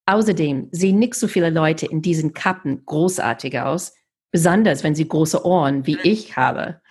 Außerdem 0.06 0.68
sehen 0.72 1.00
nicht 1.00 1.16
so 1.16 1.28
viele 1.28 1.50
Leute 1.50 1.86
in 1.86 2.02
diesen 2.02 2.34
Kappen 2.34 2.86
großartig 2.86 3.60
aus, 3.60 3.96
besonders 4.32 4.84
wenn 4.84 4.96
sie 4.96 5.08
große 5.08 5.46
Ohren 5.46 5.88
wie 5.88 5.98
ich 6.04 6.36
habe. 6.36 6.82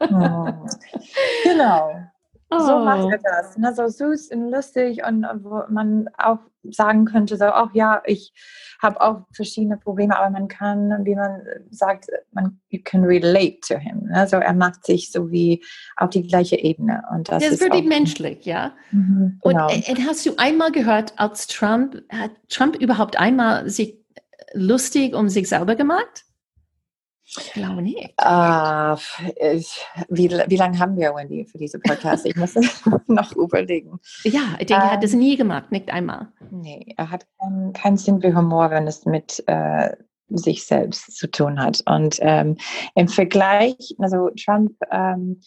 oh. 0.00 0.48
Genau. 1.44 2.11
Oh. 2.54 2.58
So 2.60 2.78
macht 2.78 3.12
er 3.12 3.18
das. 3.18 3.56
Ne? 3.56 3.74
So 3.74 3.88
süß 3.88 4.30
und 4.32 4.50
lustig 4.50 5.02
und 5.06 5.26
wo 5.42 5.62
man 5.68 6.08
auch 6.18 6.38
sagen 6.70 7.06
könnte, 7.06 7.36
so, 7.36 7.46
ach 7.46 7.70
ja, 7.74 8.02
ich 8.06 8.32
habe 8.80 9.00
auch 9.00 9.22
verschiedene 9.32 9.76
Probleme, 9.76 10.16
aber 10.16 10.30
man 10.30 10.48
kann, 10.48 11.04
wie 11.04 11.14
man 11.14 11.42
sagt, 11.70 12.06
man 12.32 12.60
you 12.68 12.80
can 12.84 13.04
relate 13.04 13.60
to 13.66 13.78
him. 13.78 14.08
Also 14.12 14.36
er 14.36 14.54
macht 14.54 14.86
sich 14.86 15.10
so 15.10 15.30
wie 15.30 15.64
auf 15.96 16.10
die 16.10 16.22
gleiche 16.22 16.56
Ebene. 16.56 17.02
Und 17.12 17.28
das, 17.28 17.42
das 17.42 17.52
ist 17.54 17.60
wirklich 17.60 17.84
menschlich, 17.84 18.44
ja. 18.44 18.72
Mhm, 18.92 19.40
genau. 19.42 19.66
und, 19.72 19.88
und 19.88 20.06
hast 20.06 20.24
du 20.26 20.32
einmal 20.36 20.70
gehört, 20.70 21.12
als 21.16 21.46
Trump, 21.46 22.02
hat 22.10 22.32
Trump 22.48 22.76
überhaupt 22.76 23.18
einmal 23.18 23.68
sich 23.68 23.98
lustig 24.54 25.14
um 25.14 25.28
sich 25.28 25.48
selber 25.48 25.74
gemacht? 25.74 26.24
Ich 27.38 27.52
glaube 27.52 27.80
nicht. 27.80 28.14
Uh, 28.20 28.96
ich, 29.40 29.86
wie, 30.08 30.30
wie 30.30 30.56
lange 30.56 30.78
haben 30.78 30.96
wir, 30.96 31.14
Wendy, 31.14 31.46
für 31.46 31.56
diese 31.56 31.78
Podcast? 31.78 32.26
Ich 32.26 32.36
muss 32.36 32.54
noch 33.06 33.32
überlegen. 33.36 33.98
Ja, 34.24 34.56
ich 34.58 34.66
denke, 34.66 34.84
er 34.84 34.92
hat 34.92 35.04
es 35.04 35.14
ähm, 35.14 35.20
nie 35.20 35.36
gemacht, 35.36 35.72
nicht 35.72 35.90
einmal. 35.90 36.28
Nee, 36.50 36.94
er 36.96 37.10
hat 37.10 37.26
keinen 37.40 37.72
kein 37.72 37.96
Sinn 37.96 38.20
für 38.20 38.34
Humor, 38.34 38.70
wenn 38.70 38.86
es 38.86 39.06
mit 39.06 39.42
äh, 39.46 39.96
sich 40.28 40.66
selbst 40.66 41.16
zu 41.16 41.30
tun 41.30 41.58
hat. 41.58 41.82
Und 41.86 42.18
ähm, 42.20 42.56
im 42.94 43.08
Vergleich, 43.08 43.94
also 43.98 44.28
Trump 44.36 44.72
ähm, 44.90 45.40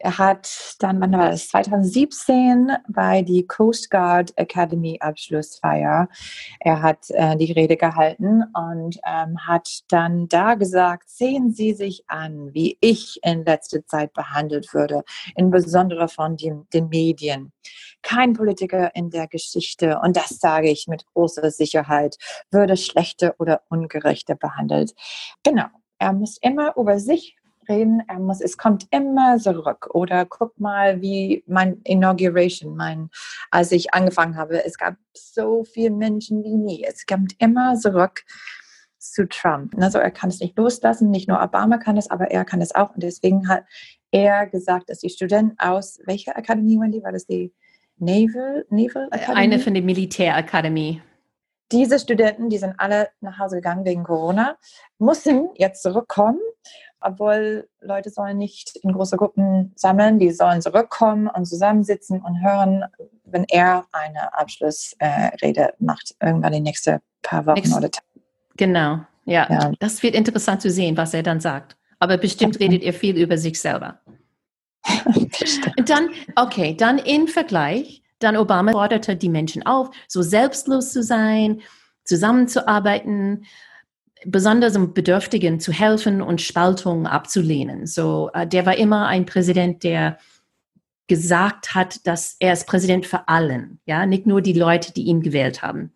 er 0.00 0.16
hat 0.16 0.76
dann, 0.78 0.98
wann 1.00 1.12
war 1.12 1.30
das, 1.30 1.48
2017 1.48 2.72
bei 2.88 3.20
die 3.20 3.46
Coast 3.46 3.90
Guard 3.90 4.32
Academy 4.36 4.96
Abschlussfeier. 4.98 6.08
Er 6.58 6.82
hat 6.82 7.10
äh, 7.10 7.36
die 7.36 7.52
Rede 7.52 7.76
gehalten 7.76 8.44
und 8.54 8.98
ähm, 9.06 9.46
hat 9.46 9.68
dann 9.88 10.26
da 10.28 10.54
gesagt, 10.54 11.10
sehen 11.10 11.52
Sie 11.52 11.74
sich 11.74 12.04
an, 12.08 12.54
wie 12.54 12.78
ich 12.80 13.20
in 13.22 13.44
letzter 13.44 13.84
Zeit 13.84 14.14
behandelt 14.14 14.72
würde, 14.72 15.02
insbesondere 15.36 16.08
von 16.08 16.36
den, 16.38 16.66
den 16.72 16.88
Medien. 16.88 17.52
Kein 18.00 18.32
Politiker 18.32 18.94
in 18.94 19.10
der 19.10 19.28
Geschichte, 19.28 20.00
und 20.02 20.16
das 20.16 20.38
sage 20.38 20.70
ich 20.70 20.86
mit 20.88 21.04
großer 21.12 21.50
Sicherheit, 21.50 22.16
würde 22.50 22.78
schlechter 22.78 23.34
oder 23.38 23.60
ungerechter 23.68 24.34
behandelt. 24.34 24.94
Genau. 25.42 25.66
Er 25.98 26.14
muss 26.14 26.38
immer 26.40 26.74
über 26.78 26.98
sich 26.98 27.36
reden. 27.70 28.02
Er 28.08 28.18
muss, 28.18 28.40
es 28.40 28.58
kommt 28.58 28.86
immer 28.90 29.38
zurück. 29.38 29.88
Oder 29.94 30.26
guck 30.26 30.58
mal, 30.60 31.00
wie 31.00 31.44
mein 31.46 31.80
Inauguration, 31.84 32.76
mein, 32.76 33.10
als 33.50 33.72
ich 33.72 33.94
angefangen 33.94 34.36
habe, 34.36 34.64
es 34.64 34.76
gab 34.76 34.96
so 35.14 35.64
viele 35.64 35.90
Menschen 35.90 36.44
wie 36.44 36.56
nie. 36.56 36.84
Es 36.86 37.06
kommt 37.06 37.34
immer 37.38 37.76
zurück 37.76 38.24
zu 38.98 39.26
Trump. 39.28 39.74
Also 39.80 39.98
er 39.98 40.10
kann 40.10 40.28
es 40.28 40.40
nicht 40.40 40.58
loslassen. 40.58 41.10
Nicht 41.10 41.28
nur 41.28 41.42
Obama 41.42 41.78
kann 41.78 41.96
es, 41.96 42.10
aber 42.10 42.30
er 42.30 42.44
kann 42.44 42.60
es 42.60 42.74
auch. 42.74 42.90
Und 42.94 43.02
deswegen 43.02 43.48
hat 43.48 43.64
er 44.10 44.46
gesagt, 44.46 44.90
dass 44.90 44.98
die 44.98 45.08
Studenten 45.08 45.58
aus 45.58 46.00
welcher 46.04 46.36
Akademie, 46.36 46.78
Wendy? 46.78 47.02
War 47.02 47.12
das 47.12 47.26
die 47.26 47.54
Naval, 47.96 48.66
Naval 48.68 49.08
Academy? 49.10 49.38
Eine 49.38 49.58
von 49.58 49.72
der 49.72 49.82
Militärakademie 49.82 51.00
diese 51.72 51.98
Studenten, 51.98 52.48
die 52.48 52.58
sind 52.58 52.74
alle 52.78 53.10
nach 53.20 53.38
Hause 53.38 53.56
gegangen 53.56 53.84
wegen 53.84 54.04
Corona, 54.04 54.56
mussten 54.98 55.50
jetzt 55.54 55.82
zurückkommen 55.82 56.40
obwohl 57.00 57.68
Leute 57.80 58.10
sollen 58.10 58.38
nicht 58.38 58.76
in 58.76 58.92
große 58.92 59.16
Gruppen 59.16 59.72
sammeln, 59.76 60.18
die 60.18 60.30
sollen 60.30 60.60
zurückkommen 60.60 61.28
und 61.28 61.46
zusammensitzen 61.46 62.20
und 62.20 62.42
hören, 62.42 62.84
wenn 63.24 63.44
er 63.48 63.86
eine 63.92 64.34
Abschlussrede 64.36 65.60
äh, 65.60 65.72
macht, 65.78 66.14
irgendwann 66.20 66.52
die 66.52 66.60
nächsten 66.60 66.98
paar 67.22 67.46
Wochen 67.46 67.56
Nächste, 67.56 67.76
oder 67.76 67.90
Tage. 67.90 68.06
Genau, 68.56 69.00
ja. 69.24 69.46
ja. 69.50 69.72
Das 69.80 70.02
wird 70.02 70.14
interessant 70.14 70.62
zu 70.62 70.70
sehen, 70.70 70.96
was 70.96 71.14
er 71.14 71.22
dann 71.22 71.40
sagt. 71.40 71.76
Aber 71.98 72.16
bestimmt 72.18 72.56
okay. 72.56 72.64
redet 72.64 72.82
er 72.82 72.92
viel 72.92 73.16
über 73.16 73.38
sich 73.38 73.60
selber. 73.60 74.00
dann, 75.84 76.10
okay, 76.36 76.74
dann 76.74 76.98
im 76.98 77.28
Vergleich, 77.28 78.02
dann 78.18 78.36
Obama 78.36 78.72
forderte 78.72 79.16
die 79.16 79.28
Menschen 79.28 79.64
auf, 79.66 79.90
so 80.08 80.22
selbstlos 80.22 80.92
zu 80.92 81.02
sein, 81.02 81.60
zusammenzuarbeiten, 82.04 83.44
besonders 84.26 84.76
um 84.76 84.92
Bedürftigen 84.92 85.60
zu 85.60 85.72
helfen 85.72 86.22
und 86.22 86.40
Spaltung 86.40 87.06
abzulehnen. 87.06 87.86
So, 87.86 88.30
äh, 88.34 88.46
der 88.46 88.66
war 88.66 88.76
immer 88.76 89.06
ein 89.06 89.26
Präsident, 89.26 89.82
der 89.84 90.18
gesagt 91.06 91.74
hat, 91.74 92.06
dass 92.06 92.36
er 92.38 92.52
ist 92.52 92.66
Präsident 92.66 93.04
für 93.06 93.26
allen, 93.28 93.80
ja, 93.84 94.06
nicht 94.06 94.26
nur 94.26 94.42
die 94.42 94.52
Leute, 94.52 94.92
die 94.92 95.02
ihn 95.02 95.22
gewählt 95.22 95.60
haben. 95.62 95.92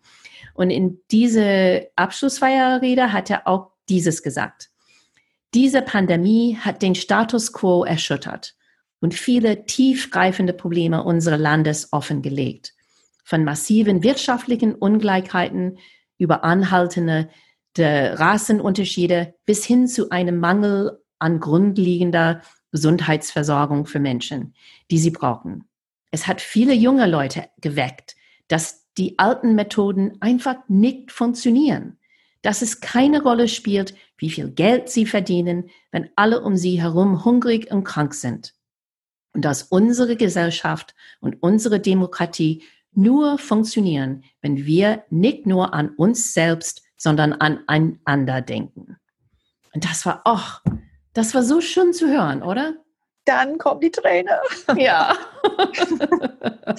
Und 0.53 0.69
in 0.69 0.99
diese 1.11 1.87
Abschlussfeierrede 1.95 3.13
hat 3.13 3.29
er 3.29 3.47
auch 3.47 3.71
dieses 3.87 4.23
gesagt. 4.23 4.69
Diese 5.53 5.81
Pandemie 5.81 6.57
hat 6.59 6.81
den 6.81 6.95
Status 6.95 7.53
quo 7.53 7.85
erschüttert 7.85 8.55
und 8.99 9.13
viele 9.13 9.65
tiefgreifende 9.65 10.51
Probleme 10.51 11.03
unseres 11.03 11.39
Landes 11.39 11.93
offengelegt. 11.93 12.73
Von 13.23 13.43
massiven 13.43 14.03
wirtschaftlichen 14.03 14.75
Ungleichheiten 14.75 15.77
über 16.17 16.43
anhaltende 16.43 17.29
der 17.77 18.19
Rassenunterschiede 18.19 19.35
bis 19.45 19.65
hin 19.65 19.87
zu 19.87 20.09
einem 20.09 20.39
Mangel 20.39 20.99
an 21.19 21.39
grundlegender 21.39 22.41
Gesundheitsversorgung 22.71 23.85
für 23.85 23.99
Menschen, 23.99 24.53
die 24.91 24.97
sie 24.97 25.11
brauchen. 25.11 25.65
Es 26.11 26.27
hat 26.27 26.41
viele 26.41 26.73
junge 26.73 27.07
Leute 27.07 27.49
geweckt, 27.61 28.15
dass 28.47 28.85
die 28.97 29.19
alten 29.19 29.55
Methoden 29.55 30.17
einfach 30.21 30.57
nicht 30.67 31.11
funktionieren, 31.11 31.97
dass 32.41 32.61
es 32.61 32.79
keine 32.79 33.23
Rolle 33.23 33.47
spielt, 33.47 33.95
wie 34.17 34.29
viel 34.29 34.49
Geld 34.51 34.89
sie 34.89 35.05
verdienen, 35.05 35.69
wenn 35.91 36.09
alle 36.15 36.41
um 36.41 36.55
sie 36.55 36.81
herum 36.81 37.25
hungrig 37.25 37.71
und 37.71 37.83
krank 37.83 38.13
sind. 38.13 38.53
Und 39.33 39.43
dass 39.43 39.63
unsere 39.63 40.15
Gesellschaft 40.15 40.95
und 41.19 41.41
unsere 41.41 41.79
Demokratie 41.79 42.63
nur 42.93 43.37
funktionieren, 43.37 44.23
wenn 44.41 44.65
wir 44.65 45.03
nicht 45.09 45.45
nur 45.45 45.73
an 45.73 45.89
uns 45.89 46.33
selbst 46.33 46.84
sondern 46.97 47.33
an 47.33 47.63
einander 47.67 48.41
denken. 48.41 48.97
Und 49.73 49.83
das 49.83 50.05
war, 50.05 50.21
ach, 50.25 50.61
das 51.13 51.33
war 51.33 51.43
so 51.43 51.61
schön 51.61 51.93
zu 51.93 52.07
hören, 52.07 52.41
oder? 52.43 52.75
Dann 53.25 53.57
kommt 53.57 53.83
die 53.83 53.91
Träne. 53.91 54.39
Ja. 54.77 55.15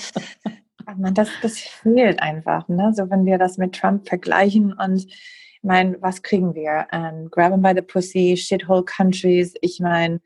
Man, 0.98 1.14
das, 1.14 1.28
das 1.42 1.58
fehlt 1.58 2.22
einfach. 2.22 2.68
Ne? 2.68 2.92
So, 2.94 3.10
wenn 3.10 3.26
wir 3.26 3.38
das 3.38 3.58
mit 3.58 3.74
Trump 3.74 4.08
vergleichen 4.08 4.72
und 4.72 5.04
ich 5.06 5.62
meine, 5.62 6.00
was 6.00 6.22
kriegen 6.22 6.54
wir? 6.54 6.86
Ähm, 6.92 7.28
grab 7.30 7.52
him 7.52 7.60
by 7.60 7.72
the 7.74 7.82
pussy, 7.82 8.36
shithole 8.36 8.84
countries. 8.84 9.54
Ich 9.62 9.80
meine, 9.80 10.20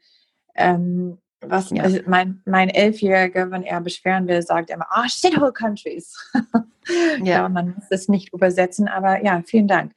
ähm, 0.54 1.18
was 1.40 1.70
ja. 1.70 1.82
also 1.82 2.00
mein, 2.06 2.42
mein 2.44 2.68
Elfjähriger, 2.68 3.50
wenn 3.50 3.62
er 3.62 3.80
beschweren 3.80 4.28
will, 4.28 4.42
sagt 4.42 4.68
immer, 4.68 4.86
ah, 4.90 5.04
oh, 5.04 5.08
shithole 5.08 5.52
countries. 5.52 6.14
ja. 7.18 7.24
ja, 7.24 7.48
man 7.48 7.74
muss 7.74 7.84
es 7.90 8.08
nicht 8.08 8.32
übersetzen, 8.32 8.88
aber 8.88 9.24
ja, 9.24 9.42
vielen 9.46 9.68
Dank. 9.68 9.92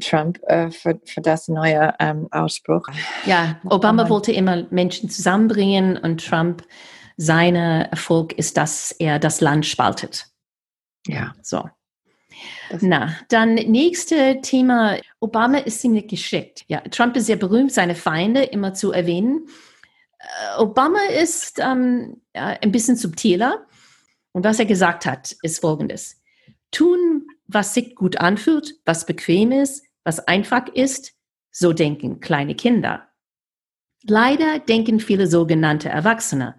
Trump 0.00 0.40
äh, 0.46 0.70
für, 0.70 0.98
für 1.04 1.20
das 1.20 1.48
neue 1.48 1.94
ähm, 2.00 2.28
Ausspruch. 2.30 2.86
Ja, 3.26 3.60
Obama 3.64 4.08
wollte 4.08 4.32
immer 4.32 4.66
Menschen 4.70 5.10
zusammenbringen 5.10 5.96
und 5.98 6.26
Trump, 6.26 6.64
sein 7.16 7.54
Erfolg 7.54 8.32
ist, 8.32 8.56
dass 8.56 8.92
er 8.92 9.18
das 9.18 9.42
Land 9.42 9.66
spaltet. 9.66 10.26
Ja, 11.06 11.34
so. 11.42 11.68
Das 12.70 12.80
Na, 12.80 13.14
dann 13.28 13.54
nächste 13.54 14.40
Thema. 14.40 14.96
Obama 15.20 15.58
ist 15.58 15.82
ziemlich 15.82 16.08
geschickt. 16.08 16.64
Ja, 16.68 16.80
Trump 16.80 17.16
ist 17.16 17.26
sehr 17.26 17.36
berühmt, 17.36 17.72
seine 17.72 17.94
Feinde 17.94 18.44
immer 18.44 18.72
zu 18.72 18.92
erwähnen. 18.92 19.46
Äh, 20.18 20.60
Obama 20.60 21.00
ist 21.20 21.58
ähm, 21.58 22.22
ein 22.32 22.72
bisschen 22.72 22.96
subtiler. 22.96 23.66
Und 24.32 24.44
was 24.44 24.58
er 24.58 24.66
gesagt 24.66 25.04
hat, 25.06 25.36
ist 25.42 25.60
folgendes. 25.60 26.19
Tun, 26.70 27.26
was 27.46 27.74
sich 27.74 27.94
gut 27.94 28.18
anfühlt, 28.20 28.74
was 28.84 29.06
bequem 29.06 29.52
ist, 29.52 29.84
was 30.04 30.20
einfach 30.20 30.68
ist, 30.68 31.14
so 31.50 31.72
denken 31.72 32.20
kleine 32.20 32.54
Kinder. 32.54 33.08
Leider 34.02 34.58
denken 34.60 35.00
viele 35.00 35.26
sogenannte 35.26 35.88
Erwachsene, 35.88 36.56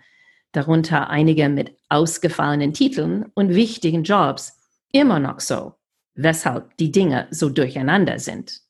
darunter 0.51 1.09
einige 1.09 1.49
mit 1.49 1.75
ausgefallenen 1.89 2.73
Titeln 2.73 3.31
und 3.33 3.55
wichtigen 3.55 4.03
Jobs, 4.03 4.57
immer 4.91 5.19
noch 5.19 5.39
so. 5.39 5.75
weshalb 6.13 6.75
die 6.77 6.91
Dinge 6.91 7.27
so 7.31 7.49
durcheinander 7.49 8.19
sind. 8.19 8.61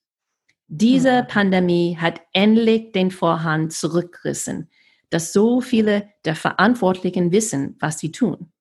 Diese 0.68 1.24
mhm. 1.24 1.28
Pandemie 1.28 1.98
hat 2.00 2.22
endlich 2.34 2.92
den 2.92 3.12
Vorhang 3.12 3.70
zurückgerissen, 3.70 4.70
dass 5.10 5.34
so 5.34 5.60
viele 5.60 6.08
der 6.24 6.36
Verantwortlichen 6.36 7.32
wissen, 7.32 7.76
was 7.80 8.00
sie 8.00 8.12
tun. 8.12 8.52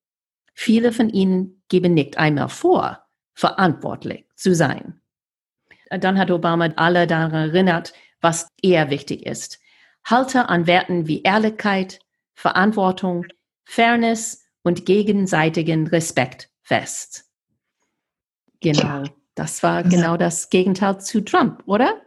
Viele 0.63 0.93
von 0.93 1.09
ihnen 1.09 1.63
geben 1.71 1.95
nicht 1.95 2.19
einmal 2.19 2.51
vor, 2.51 3.07
verantwortlich 3.33 4.27
zu 4.37 4.55
sein. 4.55 5.01
Dann 5.89 6.19
hat 6.19 6.31
Obama 6.31 6.69
alle 6.77 7.07
daran 7.07 7.49
erinnert, 7.49 7.95
was 8.21 8.47
eher 8.61 8.91
wichtig 8.91 9.25
ist. 9.25 9.59
Halte 10.05 10.51
an 10.51 10.67
Werten 10.67 11.07
wie 11.07 11.23
Ehrlichkeit, 11.23 12.01
Verantwortung, 12.35 13.25
Fairness 13.65 14.45
und 14.63 14.85
gegenseitigen 14.85 15.87
Respekt 15.87 16.51
fest. 16.61 17.25
Genau, 18.61 19.05
das 19.35 19.63
war 19.63 19.83
genau 19.83 20.19
das 20.19 20.51
Gegenteil 20.51 21.01
zu 21.01 21.23
Trump, 21.23 21.63
oder? 21.65 22.03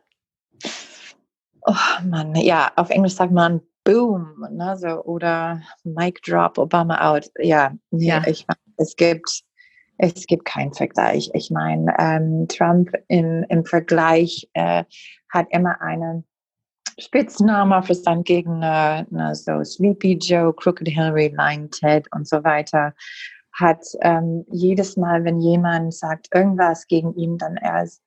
Oh 1.66 2.04
Mann, 2.04 2.36
ja, 2.36 2.72
auf 2.76 2.92
Englisch 2.92 3.16
sagt 3.16 3.32
man 3.32 3.62
Boom, 3.86 4.48
ne, 4.52 4.78
so, 4.78 5.04
oder 5.04 5.62
Mic 5.84 6.22
Drop, 6.26 6.58
Obama 6.58 7.14
out. 7.14 7.30
Ja, 7.40 7.74
ja. 7.92 8.26
ich 8.26 8.46
es 8.78 8.96
gibt 8.96 9.44
es 9.98 10.26
gibt 10.26 10.46
keinen 10.46 10.74
Vergleich. 10.74 11.30
Ich 11.34 11.52
meine, 11.52 11.94
ähm, 12.00 12.48
Trump 12.48 12.92
im, 13.08 13.46
im 13.50 13.66
Vergleich 13.66 14.50
äh, 14.54 14.84
hat 15.30 15.48
immer 15.52 15.80
einen 15.82 16.26
Spitzname 17.00 17.82
für 17.84 17.96
seinen 17.96 18.24
Gegner, 18.24 19.06
ne, 19.10 19.36
so 19.36 19.64
Sleepy 19.64 20.18
Joe, 20.22 20.54
Crooked 20.54 20.88
Hillary, 20.88 21.34
Lying 21.36 21.70
Ted 21.72 22.08
und 22.14 22.28
so 22.28 22.44
weiter. 22.44 22.94
Hat 23.54 23.84
ähm, 24.02 24.46
jedes 24.52 24.98
Mal, 24.98 25.24
wenn 25.24 25.40
jemand 25.40 25.94
sagt 25.94 26.30
irgendwas 26.34 26.88
gegen 26.88 27.14
ihn, 27.16 27.38
dann 27.38 27.58
er 27.58 27.84
ist 27.84 28.02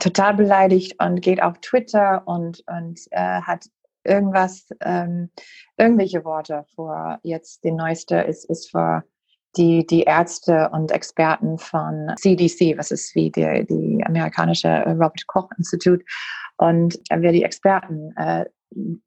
total 0.00 0.34
beleidigt 0.34 1.02
und 1.02 1.22
geht 1.22 1.42
auf 1.42 1.58
Twitter 1.60 2.26
und, 2.26 2.62
und 2.66 3.00
äh, 3.10 3.40
hat 3.40 3.66
irgendwas, 4.04 4.68
ähm, 4.80 5.30
irgendwelche 5.76 6.24
Worte 6.24 6.64
vor. 6.74 7.18
Jetzt 7.22 7.64
den 7.64 7.76
neueste 7.76 8.16
ist, 8.16 8.48
ist 8.48 8.70
vor 8.70 9.04
die, 9.56 9.86
die 9.86 10.02
Ärzte 10.02 10.70
und 10.70 10.90
Experten 10.90 11.58
von 11.58 12.12
CDC, 12.16 12.76
was 12.76 12.90
ist 12.90 13.14
wie 13.14 13.30
die, 13.30 13.64
die 13.68 14.04
amerikanische 14.04 14.82
Robert 14.86 15.26
Koch 15.26 15.48
Institut, 15.56 16.02
und 16.56 16.98
wer 17.10 17.32
die 17.32 17.42
Experten 17.42 18.12
äh, 18.16 18.44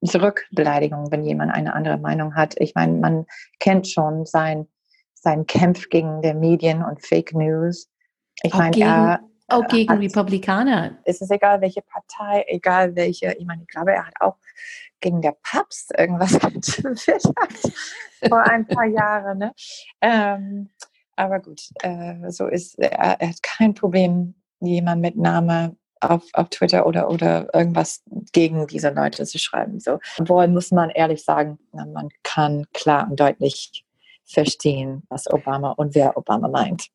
Zurückbeleidigung, 0.06 1.12
wenn 1.12 1.26
jemand 1.26 1.54
eine 1.54 1.74
andere 1.74 1.98
Meinung 1.98 2.36
hat. 2.36 2.56
Ich 2.58 2.74
meine, 2.76 2.94
man 2.94 3.26
kennt 3.60 3.88
schon 3.88 4.26
sein, 4.26 4.68
sein 5.14 5.46
Kampf 5.46 5.90
gegen 5.90 6.22
die 6.22 6.34
Medien 6.34 6.84
und 6.84 7.06
Fake 7.06 7.34
News. 7.34 7.90
Ich 8.44 8.54
meine, 8.54 8.78
er 8.80 9.20
auch 9.48 9.68
gegen 9.68 9.94
hat, 9.94 10.02
Republikaner. 10.02 10.98
Es 11.06 11.22
ist 11.22 11.32
egal, 11.32 11.62
welche 11.62 11.82
Partei, 11.82 12.46
egal 12.48 12.96
welche. 12.96 13.34
Ich 13.34 13.46
meine, 13.46 13.62
ich 13.62 13.68
glaube, 13.68 13.94
er 13.94 14.06
hat 14.06 14.16
auch 14.20 14.38
gegen 15.00 15.22
der 15.22 15.36
Papst 15.44 15.94
irgendwas 15.98 16.34
getwittert 16.40 17.62
vor 18.28 18.42
ein 18.44 18.68
paar 18.68 18.86
Jahren. 18.86 19.38
Ne? 19.38 19.54
Ähm, 20.02 20.70
aber 21.16 21.40
gut, 21.40 21.62
äh, 21.82 22.30
so 22.30 22.48
ist 22.48 22.78
er, 22.80 23.20
er 23.20 23.30
hat 23.30 23.42
kein 23.42 23.74
Problem, 23.74 24.36
jemand 24.60 25.02
mit 25.02 25.16
Name 25.18 25.76
auf, 26.02 26.24
auf 26.34 26.50
Twitter 26.50 26.86
oder, 26.86 27.10
oder 27.10 27.54
irgendwas 27.54 28.04
gegen 28.32 28.68
diese 28.68 28.90
Leute 28.90 29.26
zu 29.26 29.40
schreiben. 29.40 29.80
So. 29.80 30.00
Obwohl 30.20 30.48
muss 30.48 30.72
man 30.72 30.90
ehrlich 30.90 31.24
sagen, 31.24 31.60
man 31.72 32.10
kann 32.24 32.66
klar 32.74 33.08
und 33.10 33.20
deutlich 33.20 33.84
verstehen, 34.26 35.04
was 35.10 35.32
Obama 35.32 35.72
und 35.72 35.96
wer 35.96 36.18
Obama 36.18 36.48
meint. 36.48 36.88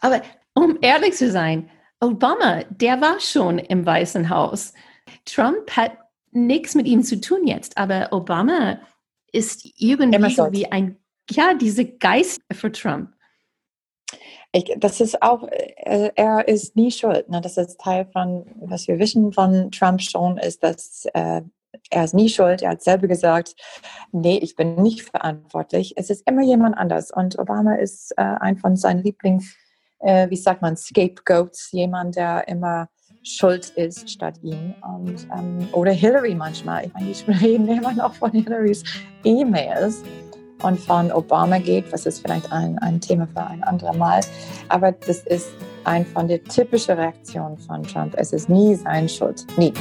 Aber 0.00 0.22
um 0.54 0.78
ehrlich 0.80 1.14
zu 1.14 1.30
sein, 1.30 1.68
Obama, 2.00 2.62
der 2.70 3.00
war 3.00 3.20
schon 3.20 3.58
im 3.58 3.84
Weißen 3.84 4.30
Haus. 4.30 4.72
Trump 5.24 5.70
hat 5.76 5.92
nichts 6.30 6.74
mit 6.74 6.86
ihm 6.86 7.02
zu 7.02 7.20
tun 7.20 7.46
jetzt, 7.46 7.76
aber 7.76 8.12
Obama 8.12 8.78
ist 9.32 9.68
irgendwie 9.76 10.30
so 10.30 10.52
wie 10.52 10.70
ein, 10.70 10.96
ja, 11.30 11.54
diese 11.54 11.84
Geist 11.84 12.40
für 12.52 12.70
Trump. 12.70 13.12
Ich, 14.52 14.72
das 14.78 15.00
ist 15.00 15.22
auch, 15.22 15.46
äh, 15.48 16.10
er 16.14 16.48
ist 16.48 16.76
nie 16.76 16.90
schuld. 16.90 17.28
Ne? 17.28 17.40
Das 17.40 17.58
ist 17.58 17.78
Teil 17.80 18.06
von, 18.12 18.46
was 18.60 18.88
wir 18.88 18.98
wissen 18.98 19.32
von 19.32 19.70
Trump 19.70 20.00
schon, 20.00 20.38
ist, 20.38 20.62
dass 20.62 21.04
äh, 21.12 21.42
er 21.90 22.04
ist 22.04 22.14
nie 22.14 22.30
schuld. 22.30 22.62
Er 22.62 22.70
hat 22.70 22.82
selber 22.82 23.08
gesagt, 23.08 23.54
nee, 24.12 24.38
ich 24.38 24.56
bin 24.56 24.76
nicht 24.76 25.02
verantwortlich. 25.02 25.94
Es 25.96 26.08
ist 26.08 26.26
immer 26.26 26.42
jemand 26.42 26.78
anders. 26.78 27.10
Und 27.10 27.38
Obama 27.38 27.74
ist 27.74 28.12
äh, 28.12 28.22
ein 28.22 28.56
von 28.56 28.76
seinen 28.76 29.02
Lieblings- 29.02 29.54
äh, 30.00 30.28
wie 30.30 30.36
sagt 30.36 30.62
man, 30.62 30.76
Scapegoats, 30.76 31.72
jemand, 31.72 32.16
der 32.16 32.46
immer 32.48 32.88
schuld 33.22 33.70
ist 33.70 34.08
statt 34.10 34.34
ihm. 34.42 34.74
Und, 34.82 35.26
ähm, 35.36 35.68
oder 35.72 35.92
Hillary 35.92 36.34
manchmal. 36.34 36.86
Ich 36.86 36.94
meine, 36.94 37.12
die 37.12 37.30
reden 37.44 37.68
immer 37.68 37.92
noch 37.92 38.14
von 38.14 38.30
Hillarys 38.30 38.84
E-Mails 39.24 40.02
und 40.62 40.78
von 40.80 41.12
Obama 41.12 41.58
geht, 41.58 41.90
was 41.92 42.06
ist 42.06 42.20
vielleicht 42.20 42.50
ein, 42.52 42.78
ein 42.78 43.00
Thema 43.00 43.26
für 43.26 43.46
ein 43.46 43.62
anderes 43.62 43.96
Mal. 43.96 44.20
Aber 44.68 44.92
das 44.92 45.18
ist 45.26 45.48
ein 45.84 46.04
von 46.04 46.28
der 46.28 46.42
typischen 46.44 46.96
Reaktionen 46.96 47.56
von 47.58 47.82
Trump. 47.82 48.14
Es 48.16 48.32
ist 48.32 48.48
nie 48.48 48.74
sein 48.74 49.08
Schuld. 49.08 49.46
Nie. 49.56 49.72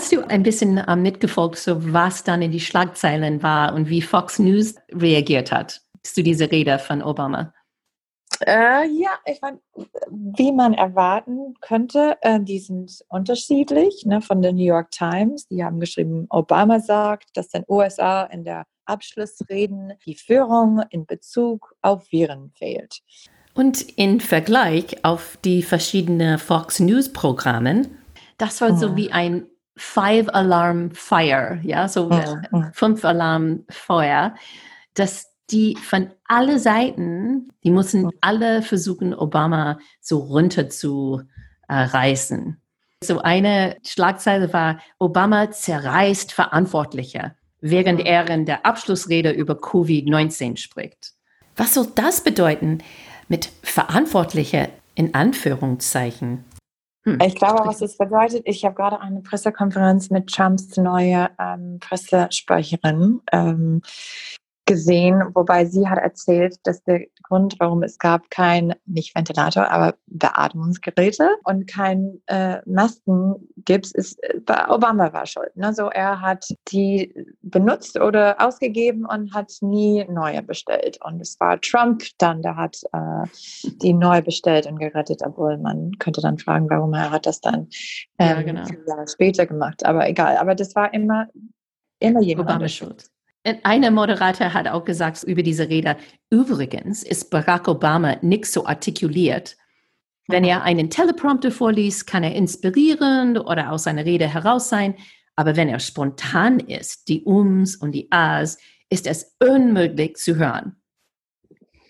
Hast 0.00 0.12
du 0.12 0.26
ein 0.26 0.42
bisschen 0.42 0.78
äh, 0.78 0.96
mitgefolgt, 0.96 1.58
so 1.58 1.92
was 1.92 2.24
dann 2.24 2.40
in 2.40 2.50
die 2.50 2.60
Schlagzeilen 2.60 3.42
war 3.42 3.74
und 3.74 3.90
wie 3.90 4.00
Fox 4.00 4.38
News 4.38 4.76
reagiert 4.90 5.52
hat 5.52 5.82
zu 6.02 6.22
dieser 6.22 6.50
Rede 6.50 6.78
von 6.78 7.02
Obama? 7.02 7.52
Äh, 8.46 8.88
ja, 8.88 9.10
ich 9.26 9.42
meine, 9.42 9.60
wie 10.08 10.52
man 10.52 10.72
erwarten 10.72 11.52
könnte, 11.60 12.16
äh, 12.22 12.40
die 12.40 12.60
sind 12.60 13.04
unterschiedlich. 13.10 14.06
Ne, 14.06 14.22
von 14.22 14.40
der 14.40 14.54
New 14.54 14.64
York 14.64 14.90
Times, 14.90 15.46
die 15.48 15.62
haben 15.62 15.80
geschrieben, 15.80 16.24
Obama 16.30 16.80
sagt, 16.80 17.36
dass 17.36 17.50
den 17.50 17.64
USA 17.68 18.22
in 18.22 18.44
der 18.44 18.64
Abschlussreden 18.86 19.92
die 20.06 20.14
Führung 20.14 20.82
in 20.88 21.04
Bezug 21.04 21.74
auf 21.82 22.10
Viren 22.10 22.52
fehlt. 22.56 23.02
Und 23.52 23.82
in 23.98 24.22
Vergleich 24.22 25.04
auf 25.04 25.36
die 25.44 25.62
verschiedenen 25.62 26.38
Fox 26.38 26.80
News 26.80 27.12
Programmen, 27.12 27.98
das 28.38 28.62
war 28.62 28.74
so 28.78 28.96
wie 28.96 29.12
ein 29.12 29.49
Five 29.76 30.28
Alarm 30.28 30.90
Fire, 30.92 31.60
ja, 31.62 31.88
so 31.88 32.08
mhm. 32.08 32.70
fünf 32.72 33.04
Alarm 33.04 33.64
Feuer, 33.70 34.34
dass 34.94 35.30
die 35.50 35.76
von 35.76 36.10
alle 36.26 36.58
Seiten, 36.58 37.48
die 37.64 37.70
mussten 37.70 38.02
mhm. 38.02 38.10
alle 38.20 38.62
versuchen, 38.62 39.14
Obama 39.14 39.78
so 40.00 40.18
runter 40.18 40.68
zu 40.68 41.22
äh, 41.68 41.74
reißen. 41.74 42.60
So 43.02 43.20
eine 43.20 43.76
Schlagzeile 43.84 44.52
war, 44.52 44.80
Obama 44.98 45.50
zerreißt 45.50 46.32
Verantwortliche, 46.32 47.34
während 47.60 48.00
er 48.00 48.28
in 48.28 48.44
der 48.44 48.66
Abschlussrede 48.66 49.30
über 49.30 49.54
Covid-19 49.54 50.58
spricht. 50.58 51.12
Was 51.56 51.74
soll 51.74 51.88
das 51.94 52.22
bedeuten 52.22 52.78
mit 53.28 53.50
Verantwortliche 53.62 54.68
in 54.94 55.14
Anführungszeichen? 55.14 56.44
Hm. 57.04 57.18
Ich 57.24 57.34
glaube, 57.34 57.66
was 57.66 57.80
es 57.80 57.96
bedeutet, 57.96 58.42
ich 58.44 58.64
habe 58.64 58.74
gerade 58.74 59.00
eine 59.00 59.20
Pressekonferenz 59.22 60.10
mit 60.10 60.28
Trumps 60.28 60.76
neue 60.76 61.30
ähm, 61.38 61.78
Pressesprecherin 61.80 63.20
ähm, 63.32 63.82
gesehen, 64.70 65.20
wobei 65.34 65.64
sie 65.64 65.88
hat 65.88 65.98
erzählt, 65.98 66.60
dass 66.62 66.80
der 66.84 67.00
Grund, 67.24 67.56
warum 67.58 67.82
es 67.82 67.98
gab 67.98 68.30
kein, 68.30 68.72
nicht 68.86 69.16
Ventilator, 69.16 69.68
aber 69.68 69.96
Beatmungsgeräte 70.06 71.28
und 71.42 71.66
kein 71.66 72.20
äh, 72.26 72.60
Maskengips, 72.66 73.90
ist, 73.90 74.22
äh, 74.22 74.38
Obama 74.68 75.12
war 75.12 75.26
schuld. 75.26 75.56
Ne? 75.56 75.74
So, 75.74 75.88
er 75.88 76.20
hat 76.20 76.46
die 76.68 77.12
benutzt 77.42 77.98
oder 77.98 78.40
ausgegeben 78.40 79.06
und 79.06 79.34
hat 79.34 79.50
nie 79.60 80.04
neue 80.08 80.40
bestellt. 80.40 81.00
Und 81.02 81.20
es 81.20 81.40
war 81.40 81.60
Trump 81.60 82.04
dann, 82.18 82.40
der 82.42 82.54
hat 82.54 82.80
äh, 82.92 83.26
die 83.82 83.92
neu 83.92 84.22
bestellt 84.22 84.68
und 84.68 84.78
gerettet, 84.78 85.22
obwohl 85.26 85.58
man 85.58 85.90
könnte 85.98 86.20
dann 86.20 86.38
fragen, 86.38 86.70
warum 86.70 86.94
er 86.94 87.10
hat 87.10 87.26
das 87.26 87.40
dann 87.40 87.66
ähm, 88.20 88.36
ja, 88.36 88.42
genau. 88.42 89.06
Später 89.08 89.46
gemacht. 89.46 89.84
Aber 89.84 90.08
egal, 90.08 90.36
aber 90.36 90.54
das 90.54 90.76
war 90.76 90.94
immer, 90.94 91.26
immer 91.98 92.20
jemand 92.20 92.50
Obama 92.50 92.68
schuld. 92.68 93.10
Eine 93.62 93.90
Moderator 93.90 94.52
hat 94.52 94.68
auch 94.68 94.84
gesagt 94.84 95.22
über 95.22 95.42
diese 95.42 95.68
Rede, 95.68 95.96
übrigens 96.28 97.02
ist 97.02 97.30
Barack 97.30 97.68
Obama 97.68 98.16
nicht 98.20 98.46
so 98.46 98.66
artikuliert. 98.66 99.56
Wenn 100.28 100.44
er 100.44 100.62
einen 100.62 100.90
Teleprompter 100.90 101.50
vorliest, 101.50 102.06
kann 102.06 102.22
er 102.22 102.34
inspirierend 102.34 103.38
oder 103.38 103.72
aus 103.72 103.84
seiner 103.84 104.04
Rede 104.04 104.28
heraus 104.28 104.68
sein. 104.68 104.94
Aber 105.36 105.56
wenn 105.56 105.68
er 105.68 105.80
spontan 105.80 106.60
ist, 106.60 107.08
die 107.08 107.24
Ums 107.24 107.76
und 107.76 107.92
die 107.92 108.08
As, 108.10 108.58
ist 108.90 109.06
es 109.06 109.36
unmöglich 109.40 110.16
zu 110.16 110.36
hören. 110.36 110.76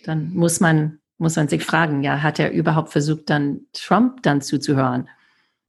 Dann 0.05 0.33
muss 0.33 0.61
man 0.61 1.01
muss 1.21 1.37
man 1.37 1.49
sich 1.49 1.63
fragen, 1.63 2.03
ja, 2.03 2.23
hat 2.23 2.39
er 2.39 2.51
überhaupt 2.51 2.91
versucht, 2.91 3.29
dann 3.29 3.61
Trump 3.75 4.23
dann 4.23 4.41
zuzuhören? 4.41 5.07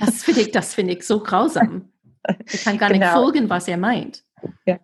das 0.00 0.24
finde 0.24 0.40
ich, 0.40 0.50
das 0.50 0.74
finde 0.74 0.94
ich 0.94 1.04
so 1.04 1.20
grausam. 1.20 1.92
Ich 2.50 2.64
kann 2.64 2.78
gar 2.78 2.90
genau. 2.90 3.06
nicht 3.06 3.14
folgen, 3.14 3.48
was 3.48 3.68
er 3.68 3.76
meint. 3.76 4.24
Ja. 4.66 4.80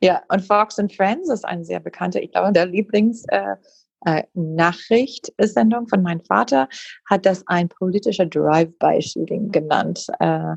Ja, 0.00 0.22
und 0.28 0.44
Fox 0.44 0.78
and 0.78 0.92
Friends 0.92 1.30
ist 1.30 1.44
eine 1.44 1.64
sehr 1.64 1.80
bekannte, 1.80 2.20
ich 2.20 2.32
glaube, 2.32 2.52
der 2.52 2.66
Lieblings- 2.66 3.24
äh, 3.28 3.56
äh, 4.04 4.22
Nachricht-Sendung 4.34 5.88
von 5.88 6.02
meinem 6.02 6.20
Vater 6.20 6.68
hat 7.06 7.26
das 7.26 7.42
ein 7.48 7.68
politischer 7.68 8.26
Drive-by-Shooting 8.26 9.50
genannt. 9.50 10.06
Äh, 10.20 10.54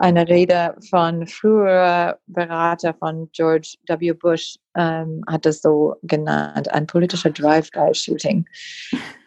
eine 0.00 0.26
Rede 0.28 0.76
von 0.90 1.26
früherer 1.26 2.18
Berater 2.26 2.94
von 2.94 3.28
George 3.32 3.76
W. 3.86 4.12
Bush 4.12 4.56
ähm, 4.76 5.22
hat 5.28 5.46
das 5.46 5.62
so 5.62 5.96
genannt, 6.02 6.72
ein 6.72 6.86
politischer 6.86 7.30
Drive-by-Shooting. 7.30 8.44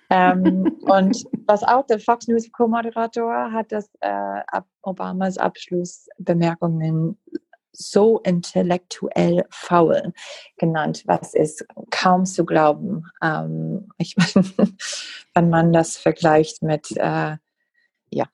ähm, 0.10 0.78
und 0.82 1.24
was 1.46 1.64
auch 1.64 1.86
der 1.88 2.00
Fox 2.00 2.28
News 2.28 2.52
Co-Moderator 2.52 3.52
hat 3.52 3.72
das 3.72 3.90
äh, 4.02 4.42
ab 4.48 4.66
Obamas 4.82 5.38
Abschlussbemerkungen 5.38 7.18
so 7.78 8.20
intellektuell 8.20 9.46
faul 9.50 10.13
genannt, 10.58 11.04
was 11.06 11.34
ist 11.34 11.66
kaum 11.92 12.26
zu 12.26 12.46
glauben. 12.46 13.06
Ähm, 13.22 13.90
ich 13.98 14.16
meine, 14.18 14.48
wenn 15.34 15.50
man 15.50 15.72
das 15.72 15.98
vergleicht 15.98 16.63
mit, 16.63 16.92
äh, 16.98 17.38
ja, 18.10 18.26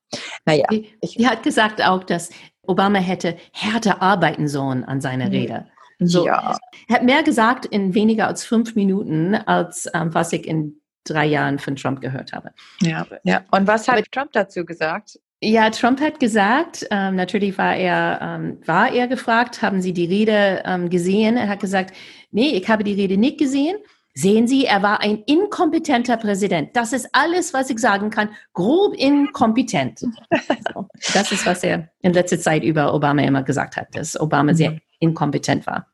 naja. 0.46 0.68
Sie 1.02 1.28
hat 1.28 1.44
gesagt 1.44 1.84
auch, 1.84 2.04
dass 2.04 2.30
Obama 2.62 3.00
hätte 3.00 3.38
härter 3.52 4.02
arbeiten 4.02 4.48
sollen 4.48 4.84
an 4.84 5.02
seiner 5.02 5.32
Rede. 5.32 5.68
So, 6.00 6.26
ja. 6.26 6.58
Er 6.88 6.96
hat 6.96 7.04
mehr 7.04 7.24
gesagt 7.24 7.66
in 7.66 7.94
weniger 7.94 8.28
als 8.28 8.46
fünf 8.46 8.76
Minuten, 8.76 9.36
als 9.36 9.90
ähm, 9.94 10.14
was 10.14 10.32
ich 10.34 10.48
in 10.48 10.82
drei 11.04 11.26
Jahren 11.26 11.60
von 11.60 11.76
Trump 11.76 12.02
gehört 12.02 12.34
habe. 12.34 12.52
Ja, 12.82 13.06
ja. 13.24 13.44
Und 13.52 13.68
was 13.68 13.88
hat 13.88 13.98
Aber, 13.98 14.06
Trump 14.12 14.32
dazu 14.32 14.66
gesagt? 14.66 15.20
Ja, 15.46 15.70
Trump 15.72 16.00
hat 16.00 16.22
gesagt, 16.22 16.88
ähm, 16.90 17.18
natürlich 17.18 17.58
war 17.58 17.76
er, 17.76 18.20
ähm, 18.22 18.60
war 18.66 18.94
er 18.94 19.10
gefragt, 19.10 19.62
haben 19.62 19.82
Sie 19.82 19.92
die 19.92 20.06
Rede 20.06 20.64
ähm, 20.66 20.90
gesehen? 20.90 21.36
Er 21.36 21.50
hat 21.50 21.60
gesagt, 21.60 21.94
nee, 22.32 22.52
ich 22.52 22.70
habe 22.70 22.86
die 22.86 22.94
Rede 22.94 23.18
nicht 23.18 23.40
gesehen. 23.40 23.76
Sehen 24.14 24.48
Sie, 24.48 24.66
er 24.66 24.82
war 24.84 25.02
ein 25.02 25.22
inkompetenter 25.26 26.16
Präsident. 26.16 26.74
Das 26.78 26.94
ist 26.94 27.10
alles, 27.12 27.54
was 27.54 27.70
ich 27.70 27.80
sagen 27.80 28.10
kann. 28.10 28.30
Grob 28.54 28.96
inkompetent. 28.96 30.00
So, 30.00 30.88
das 31.14 31.32
ist, 31.34 31.46
was 31.46 31.62
er 31.64 31.90
in 32.02 32.14
letzter 32.14 32.40
Zeit 32.40 32.64
über 32.64 32.94
Obama 32.94 33.22
immer 33.24 33.44
gesagt 33.44 33.76
hat, 33.76 33.88
dass 33.96 34.18
Obama 34.18 34.54
sehr 34.54 34.72
mhm. 34.72 34.82
inkompetent 35.00 35.68
war. 35.68 35.88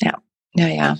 Ja, 0.00 0.18
ja, 0.54 0.66
ja. 0.66 0.96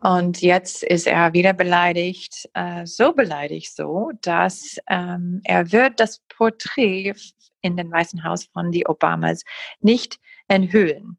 Und 0.00 0.42
jetzt 0.42 0.82
ist 0.82 1.06
er 1.06 1.32
wieder 1.32 1.54
beleidigt, 1.54 2.48
äh, 2.52 2.84
so 2.84 3.12
beleidigt 3.12 3.74
so, 3.74 4.10
dass 4.20 4.76
ähm, 4.88 5.40
er 5.44 5.72
wird 5.72 6.00
das 6.00 6.20
Porträt 6.28 7.14
in 7.62 7.76
dem 7.76 7.90
Weißen 7.90 8.22
Haus 8.22 8.44
von 8.52 8.70
die 8.70 8.86
Obamas 8.86 9.42
nicht 9.80 10.18
enthüllen. 10.48 11.18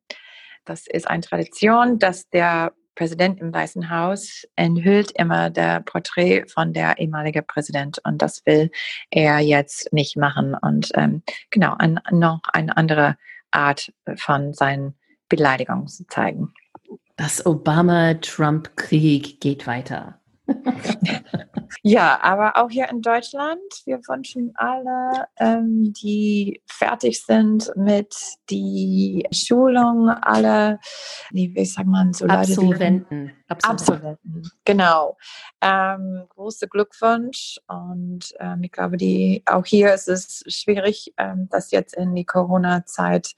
Das 0.66 0.86
ist 0.86 1.08
eine 1.08 1.22
Tradition, 1.22 1.98
dass 1.98 2.30
der 2.30 2.74
Präsident 2.94 3.40
im 3.40 3.54
Weißen 3.54 3.90
Haus 3.90 4.48
enthüllt 4.56 5.12
immer 5.12 5.50
der 5.50 5.82
Porträt 5.82 6.46
von 6.48 6.74
der 6.74 6.98
ehemaligen 6.98 7.46
Präsident 7.46 8.00
und 8.04 8.22
das 8.22 8.46
will 8.46 8.72
er 9.12 9.40
jetzt 9.40 9.94
nicht 9.94 10.18
machen 10.18 10.56
und 10.56 10.92
ähm, 10.96 11.22
genau 11.52 11.76
ein, 11.78 12.00
noch 12.12 12.42
eine 12.52 12.76
andere 12.76 13.18
Art 13.52 13.94
von 14.16 14.54
seinen 14.54 14.96
Beleidigungen 15.30 15.88
zu 15.88 16.08
zeigen. 16.08 16.54
Das 17.20 17.44
Obama-Trump-Krieg 17.48 19.42
geht 19.42 19.66
weiter. 19.66 20.20
ja, 21.82 22.20
aber 22.22 22.58
auch 22.58 22.70
hier 22.70 22.90
in 22.90 23.02
Deutschland, 23.02 23.62
wir 23.86 24.00
wünschen 24.08 24.54
alle, 24.56 25.28
ähm, 25.38 25.94
die 25.94 26.62
fertig 26.66 27.24
sind 27.24 27.72
mit 27.76 28.16
die 28.50 29.28
Schulung, 29.32 30.10
alle, 30.10 30.80
wie, 31.32 31.54
wie 31.54 31.66
sagt 31.66 31.88
man, 31.88 32.14
so 32.14 32.26
Absolventen. 32.26 33.34
Absolventen. 33.48 33.48
Absolventen, 33.50 34.52
genau. 34.66 35.18
Ähm, 35.62 36.26
große 36.30 36.68
Glückwunsch 36.68 37.60
und 37.68 38.34
ähm, 38.40 38.64
ich 38.64 38.72
glaube, 38.72 38.98
die 38.98 39.42
auch 39.46 39.66
hier 39.66 39.94
ist 39.94 40.10
es 40.10 40.44
schwierig, 40.48 41.14
ähm, 41.18 41.48
das 41.50 41.72
jetzt 41.72 41.96
in 41.96 42.14
die 42.14 42.26
Corona-Zeit, 42.26 43.36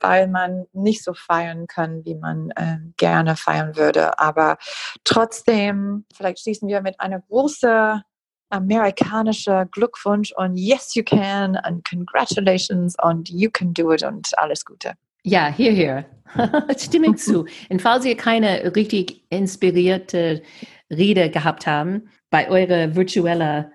weil 0.00 0.28
man 0.28 0.66
nicht 0.72 1.04
so 1.04 1.14
feiern 1.14 1.66
kann, 1.66 2.04
wie 2.04 2.16
man 2.16 2.50
äh, 2.50 2.78
gerne 2.96 3.36
feiern 3.36 3.76
würde. 3.76 4.18
Aber 4.18 4.58
trotzdem, 5.04 6.04
vielleicht 6.14 6.43
schließen 6.44 6.68
wir 6.68 6.82
mit 6.82 7.00
einer 7.00 7.20
großen 7.20 8.02
amerikanischer 8.50 9.66
Glückwunsch 9.66 10.32
und 10.36 10.56
yes 10.56 10.94
you 10.94 11.02
can 11.02 11.56
and 11.56 11.84
congratulations 11.88 12.94
und 13.02 13.28
you 13.30 13.50
can 13.50 13.72
do 13.74 13.92
it 13.92 14.02
und 14.02 14.28
alles 14.38 14.64
Gute. 14.64 14.92
Ja, 15.22 15.48
hier, 15.48 15.72
hier. 15.72 16.04
Stimme 16.76 17.14
zu. 17.16 17.46
Und 17.70 17.80
falls 17.80 18.04
ihr 18.04 18.16
keine 18.16 18.76
richtig 18.76 19.24
inspirierte 19.30 20.42
Rede 20.90 21.30
gehabt 21.30 21.66
haben 21.66 22.10
bei 22.28 22.50
eurer 22.50 22.94
virtuellen 22.94 23.72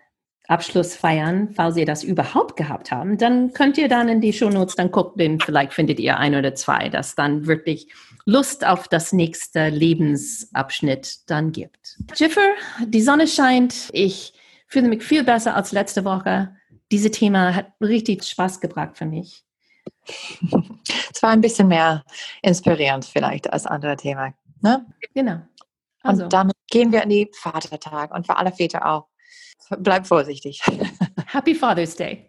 Abschlussfeiern, 0.47 1.49
falls 1.55 1.77
ihr 1.77 1.86
das 1.86 2.03
überhaupt 2.03 2.55
gehabt 2.55 2.91
haben, 2.91 3.17
dann 3.17 3.53
könnt 3.53 3.79
ihr 3.79 3.88
dann 3.88 4.10
in 4.10 4.21
die 4.21 4.34
Shownotes 4.34 4.75
dann 4.75 4.91
gucken, 4.91 5.39
vielleicht 5.39 5.73
findet 5.73 5.99
ihr 5.99 6.17
ein 6.17 6.36
oder 6.36 6.53
zwei, 6.53 6.89
das 6.89 7.15
dann 7.15 7.47
wirklich 7.47 7.91
Lust 8.30 8.63
auf 8.63 8.88
das 8.88 9.12
nächste 9.12 9.70
Lebensabschnitt 9.70 11.30
dann 11.30 11.52
gibt. 11.52 11.98
Jiffer, 12.15 12.54
die 12.86 13.02
Sonne 13.02 13.28
scheint. 13.28 13.89
Ich 13.92 14.34
fühle 14.68 14.88
mich 14.88 15.04
viel 15.04 15.24
besser 15.24 15.56
als 15.56 15.72
letzte 15.72 16.06
Woche. 16.06 16.56
Dieses 16.92 17.12
Thema 17.12 17.56
hat 17.56 17.74
richtig 17.82 18.24
Spaß 18.24 18.60
gebracht 18.62 18.98
für 18.98 19.06
mich. 19.06 19.44
Es 21.12 21.24
war 21.24 21.32
ein 21.32 21.42
bisschen 21.42 21.68
mehr 21.68 22.06
inspirierend 22.42 23.04
vielleicht 23.04 23.52
als 23.52 23.65
andere 23.65 23.98
Thema. 23.98 24.34
Ne? 24.62 24.86
Genau. 25.13 25.42
Also. 26.02 26.24
Und 26.24 26.34
damit 26.34 26.56
gehen 26.70 26.92
wir 26.92 27.04
in 27.04 27.10
die 27.10 27.32
Vatertag 27.34 28.13
und 28.13 28.26
für 28.26 28.38
alle 28.38 28.52
Väter 28.52 28.86
auch. 28.86 29.08
Bleib 29.80 30.08
vorsichtig. 30.08 30.62
Happy 31.26 31.54
Father's 31.54 31.96
Day. 31.96 32.29